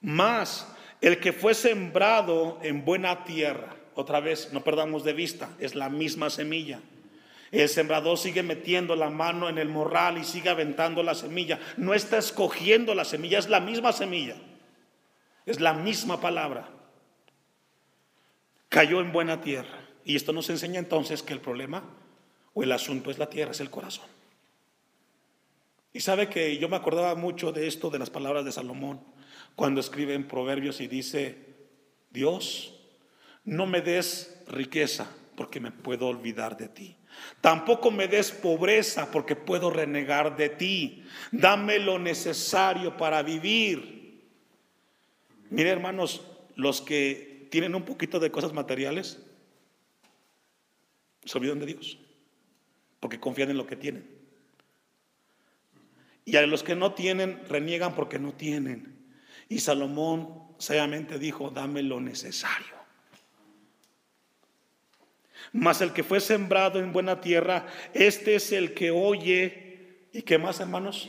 Más 0.00 0.66
el 1.00 1.20
que 1.20 1.32
fue 1.32 1.54
sembrado 1.54 2.58
en 2.62 2.84
buena 2.84 3.22
tierra, 3.22 3.77
otra 3.98 4.20
vez, 4.20 4.52
no 4.52 4.62
perdamos 4.62 5.02
de 5.02 5.12
vista, 5.12 5.50
es 5.58 5.74
la 5.74 5.88
misma 5.88 6.30
semilla. 6.30 6.78
El 7.50 7.68
sembrador 7.68 8.16
sigue 8.16 8.44
metiendo 8.44 8.94
la 8.94 9.10
mano 9.10 9.48
en 9.48 9.58
el 9.58 9.68
morral 9.68 10.18
y 10.18 10.24
sigue 10.24 10.50
aventando 10.50 11.02
la 11.02 11.16
semilla. 11.16 11.58
No 11.76 11.94
está 11.94 12.16
escogiendo 12.16 12.94
la 12.94 13.04
semilla, 13.04 13.40
es 13.40 13.48
la 13.48 13.58
misma 13.58 13.92
semilla. 13.92 14.36
Es 15.46 15.58
la 15.58 15.74
misma 15.74 16.20
palabra. 16.20 16.68
Cayó 18.68 19.00
en 19.00 19.10
buena 19.10 19.40
tierra. 19.40 19.80
Y 20.04 20.14
esto 20.14 20.32
nos 20.32 20.48
enseña 20.48 20.78
entonces 20.78 21.24
que 21.24 21.32
el 21.32 21.40
problema 21.40 21.82
o 22.54 22.62
el 22.62 22.70
asunto 22.70 23.10
es 23.10 23.18
la 23.18 23.28
tierra, 23.28 23.50
es 23.50 23.58
el 23.58 23.68
corazón. 23.70 24.06
Y 25.92 25.98
sabe 25.98 26.28
que 26.28 26.56
yo 26.58 26.68
me 26.68 26.76
acordaba 26.76 27.16
mucho 27.16 27.50
de 27.50 27.66
esto, 27.66 27.90
de 27.90 27.98
las 27.98 28.10
palabras 28.10 28.44
de 28.44 28.52
Salomón, 28.52 29.00
cuando 29.56 29.80
escribe 29.80 30.14
en 30.14 30.28
Proverbios 30.28 30.80
y 30.80 30.86
dice, 30.86 31.56
Dios, 32.10 32.77
no 33.48 33.66
me 33.66 33.80
des 33.80 34.42
riqueza 34.46 35.10
porque 35.34 35.58
me 35.58 35.72
puedo 35.72 36.06
olvidar 36.06 36.58
de 36.58 36.68
ti. 36.68 36.96
Tampoco 37.40 37.90
me 37.90 38.06
des 38.06 38.30
pobreza 38.30 39.10
porque 39.10 39.36
puedo 39.36 39.70
renegar 39.70 40.36
de 40.36 40.50
ti. 40.50 41.02
Dame 41.32 41.78
lo 41.78 41.98
necesario 41.98 42.96
para 42.96 43.22
vivir. 43.22 44.22
Mire 45.48 45.70
hermanos, 45.70 46.26
los 46.56 46.82
que 46.82 47.48
tienen 47.50 47.74
un 47.74 47.84
poquito 47.84 48.20
de 48.20 48.30
cosas 48.30 48.52
materiales, 48.52 49.24
se 51.24 51.38
olvidan 51.38 51.58
de 51.58 51.66
Dios 51.66 51.98
porque 53.00 53.18
confían 53.18 53.50
en 53.50 53.56
lo 53.56 53.66
que 53.66 53.76
tienen. 53.76 54.06
Y 56.26 56.36
a 56.36 56.46
los 56.46 56.62
que 56.62 56.76
no 56.76 56.92
tienen, 56.92 57.40
reniegan 57.48 57.94
porque 57.94 58.18
no 58.18 58.34
tienen. 58.34 59.08
Y 59.48 59.60
Salomón 59.60 60.42
sabiamente 60.58 61.18
dijo, 61.18 61.50
dame 61.50 61.82
lo 61.82 62.00
necesario. 62.00 62.77
Mas 65.52 65.80
el 65.80 65.92
que 65.92 66.02
fue 66.02 66.20
sembrado 66.20 66.78
en 66.78 66.92
buena 66.92 67.20
tierra, 67.20 67.66
este 67.94 68.34
es 68.34 68.52
el 68.52 68.74
que 68.74 68.90
oye. 68.90 70.06
¿Y 70.12 70.22
qué 70.22 70.38
más, 70.38 70.60
hermanos? 70.60 71.08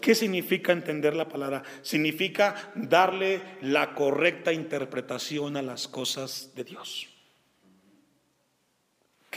¿Qué 0.00 0.14
significa 0.14 0.72
entender 0.72 1.14
la 1.14 1.28
palabra? 1.28 1.64
Significa 1.82 2.72
darle 2.74 3.40
la 3.62 3.94
correcta 3.94 4.52
interpretación 4.52 5.56
a 5.56 5.62
las 5.62 5.88
cosas 5.88 6.52
de 6.54 6.64
Dios. 6.64 7.08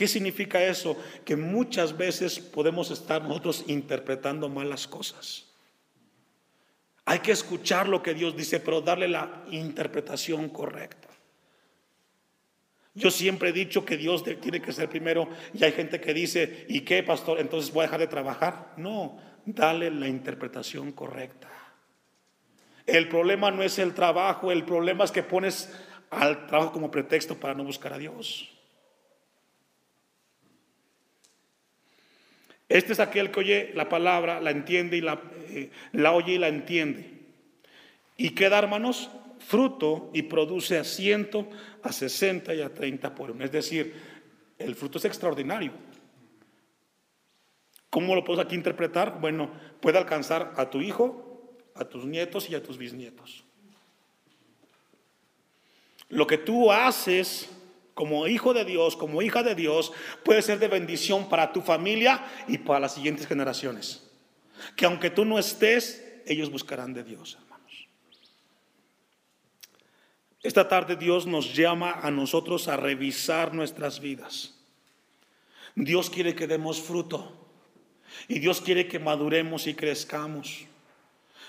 ¿Qué 0.00 0.08
significa 0.08 0.64
eso? 0.64 0.96
Que 1.26 1.36
muchas 1.36 1.94
veces 1.94 2.38
podemos 2.38 2.90
estar 2.90 3.22
nosotros 3.22 3.64
interpretando 3.66 4.48
mal 4.48 4.70
las 4.70 4.86
cosas. 4.86 5.44
Hay 7.04 7.18
que 7.18 7.32
escuchar 7.32 7.86
lo 7.86 8.02
que 8.02 8.14
Dios 8.14 8.34
dice, 8.34 8.60
pero 8.60 8.80
darle 8.80 9.08
la 9.08 9.44
interpretación 9.50 10.48
correcta. 10.48 11.09
Yo 13.00 13.10
siempre 13.10 13.48
he 13.48 13.52
dicho 13.52 13.82
que 13.82 13.96
Dios 13.96 14.22
tiene 14.22 14.60
que 14.60 14.72
ser 14.72 14.90
primero 14.90 15.26
y 15.54 15.64
hay 15.64 15.72
gente 15.72 16.00
que 16.00 16.12
dice, 16.12 16.66
¿y 16.68 16.82
qué, 16.82 17.02
pastor? 17.02 17.40
Entonces 17.40 17.72
voy 17.72 17.80
a 17.80 17.86
dejar 17.86 18.00
de 18.00 18.06
trabajar. 18.06 18.74
No, 18.76 19.18
dale 19.46 19.90
la 19.90 20.06
interpretación 20.06 20.92
correcta. 20.92 21.48
El 22.84 23.08
problema 23.08 23.50
no 23.50 23.62
es 23.62 23.78
el 23.78 23.94
trabajo, 23.94 24.52
el 24.52 24.64
problema 24.64 25.04
es 25.04 25.12
que 25.12 25.22
pones 25.22 25.72
al 26.10 26.46
trabajo 26.46 26.72
como 26.72 26.90
pretexto 26.90 27.36
para 27.36 27.54
no 27.54 27.64
buscar 27.64 27.94
a 27.94 27.98
Dios. 27.98 28.50
Este 32.68 32.92
es 32.92 33.00
aquel 33.00 33.30
que 33.30 33.40
oye 33.40 33.72
la 33.74 33.88
palabra, 33.88 34.40
la 34.40 34.50
entiende 34.50 34.98
y 34.98 35.00
la, 35.00 35.22
eh, 35.48 35.70
oye 36.12 36.34
y 36.34 36.38
la 36.38 36.48
entiende. 36.48 37.18
Y 38.18 38.30
queda, 38.30 38.58
hermanos, 38.58 39.10
fruto 39.40 40.10
y 40.14 40.22
produce 40.22 40.78
a 40.78 40.84
ciento, 40.84 41.48
a 41.82 41.92
sesenta 41.92 42.54
y 42.54 42.60
a 42.60 42.72
treinta 42.72 43.14
por 43.14 43.30
uno. 43.30 43.44
Es 43.44 43.50
decir, 43.50 43.94
el 44.58 44.74
fruto 44.74 44.98
es 44.98 45.06
extraordinario. 45.06 45.72
¿Cómo 47.88 48.14
lo 48.14 48.22
puedo 48.22 48.40
aquí 48.40 48.54
interpretar? 48.54 49.20
Bueno, 49.20 49.50
puede 49.80 49.98
alcanzar 49.98 50.52
a 50.56 50.70
tu 50.70 50.80
hijo, 50.80 51.58
a 51.74 51.84
tus 51.84 52.04
nietos 52.04 52.48
y 52.48 52.54
a 52.54 52.62
tus 52.62 52.78
bisnietos. 52.78 53.42
Lo 56.08 56.26
que 56.26 56.38
tú 56.38 56.70
haces 56.70 57.48
como 57.94 58.26
hijo 58.28 58.54
de 58.54 58.64
Dios, 58.64 58.96
como 58.96 59.22
hija 59.22 59.42
de 59.42 59.54
Dios, 59.54 59.92
puede 60.24 60.42
ser 60.42 60.58
de 60.58 60.68
bendición 60.68 61.28
para 61.28 61.52
tu 61.52 61.60
familia 61.60 62.24
y 62.46 62.58
para 62.58 62.80
las 62.80 62.94
siguientes 62.94 63.26
generaciones. 63.26 64.08
Que 64.76 64.86
aunque 64.86 65.10
tú 65.10 65.24
no 65.24 65.38
estés, 65.38 66.04
ellos 66.26 66.50
buscarán 66.50 66.94
de 66.94 67.02
Dios. 67.02 67.38
Esta 70.42 70.68
tarde 70.68 70.96
Dios 70.96 71.26
nos 71.26 71.54
llama 71.54 71.92
a 72.02 72.10
nosotros 72.10 72.68
a 72.68 72.76
revisar 72.76 73.52
nuestras 73.52 74.00
vidas. 74.00 74.54
Dios 75.74 76.08
quiere 76.08 76.34
que 76.34 76.46
demos 76.46 76.80
fruto 76.80 77.36
y 78.26 78.38
Dios 78.38 78.60
quiere 78.60 78.88
que 78.88 78.98
maduremos 78.98 79.66
y 79.66 79.74
crezcamos. 79.74 80.66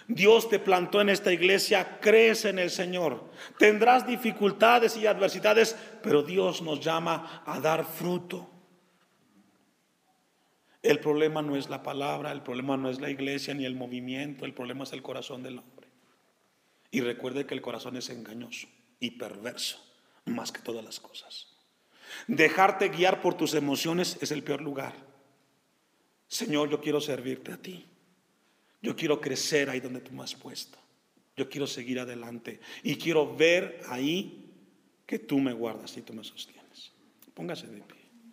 Dios 0.08 0.50
te 0.50 0.60
plantó 0.60 1.00
en 1.00 1.10
esta 1.10 1.32
iglesia, 1.32 2.00
crees 2.02 2.44
en 2.44 2.60
el 2.60 2.70
Señor. 2.70 3.32
Tendrás 3.58 4.06
dificultades 4.06 4.98
y 4.98 5.08
adversidades, 5.08 5.78
pero 6.04 6.22
Dios 6.22 6.62
nos 6.62 6.82
llama 6.82 7.44
a 7.46 7.62
dar 7.62 7.86
fruto. 7.86 8.50
El 10.84 11.00
problema 11.00 11.42
no 11.42 11.56
es 11.56 11.70
la 11.70 11.82
palabra, 11.82 12.32
el 12.32 12.42
problema 12.42 12.76
no 12.76 12.90
es 12.90 13.00
la 13.00 13.10
iglesia 13.10 13.54
ni 13.54 13.66
el 13.66 13.76
movimiento, 13.76 14.44
el 14.44 14.54
problema 14.54 14.84
es 14.84 14.92
el 14.92 15.02
corazón 15.02 15.44
del 15.44 15.60
hombre. 15.60 15.88
Y 16.90 17.00
recuerde 17.02 17.46
que 17.46 17.54
el 17.54 17.62
corazón 17.62 17.96
es 17.96 18.10
engañoso 18.10 18.68
y 19.02 19.12
perverso, 19.12 19.84
más 20.26 20.54
que 20.54 20.62
todas 20.62 20.86
las 20.86 21.02
cosas. 21.02 21.48
Dejarte 22.28 22.88
guiar 22.88 23.20
por 23.20 23.36
tus 23.36 23.54
emociones 23.54 24.18
es 24.22 24.32
el 24.32 24.44
peor 24.44 24.62
lugar. 24.62 24.94
Señor, 26.28 26.70
yo 26.70 26.80
quiero 26.80 27.02
servirte 27.02 27.52
a 27.52 27.58
ti. 27.58 27.86
Yo 28.82 28.96
quiero 28.96 29.20
crecer 29.20 29.70
ahí 29.70 29.80
donde 29.80 30.00
tú 30.00 30.14
me 30.14 30.24
has 30.24 30.36
puesto. 30.36 30.78
Yo 31.36 31.50
quiero 31.50 31.68
seguir 31.68 32.00
adelante. 32.00 32.62
Y 32.84 32.96
quiero 32.96 33.36
ver 33.36 33.82
ahí 33.90 34.50
que 35.06 35.20
tú 35.20 35.40
me 35.40 35.52
guardas 35.52 35.98
y 35.98 36.02
tú 36.02 36.14
me 36.14 36.24
sostienes. 36.24 36.92
Póngase 37.34 37.68
de 37.68 37.82
pie. 37.82 38.01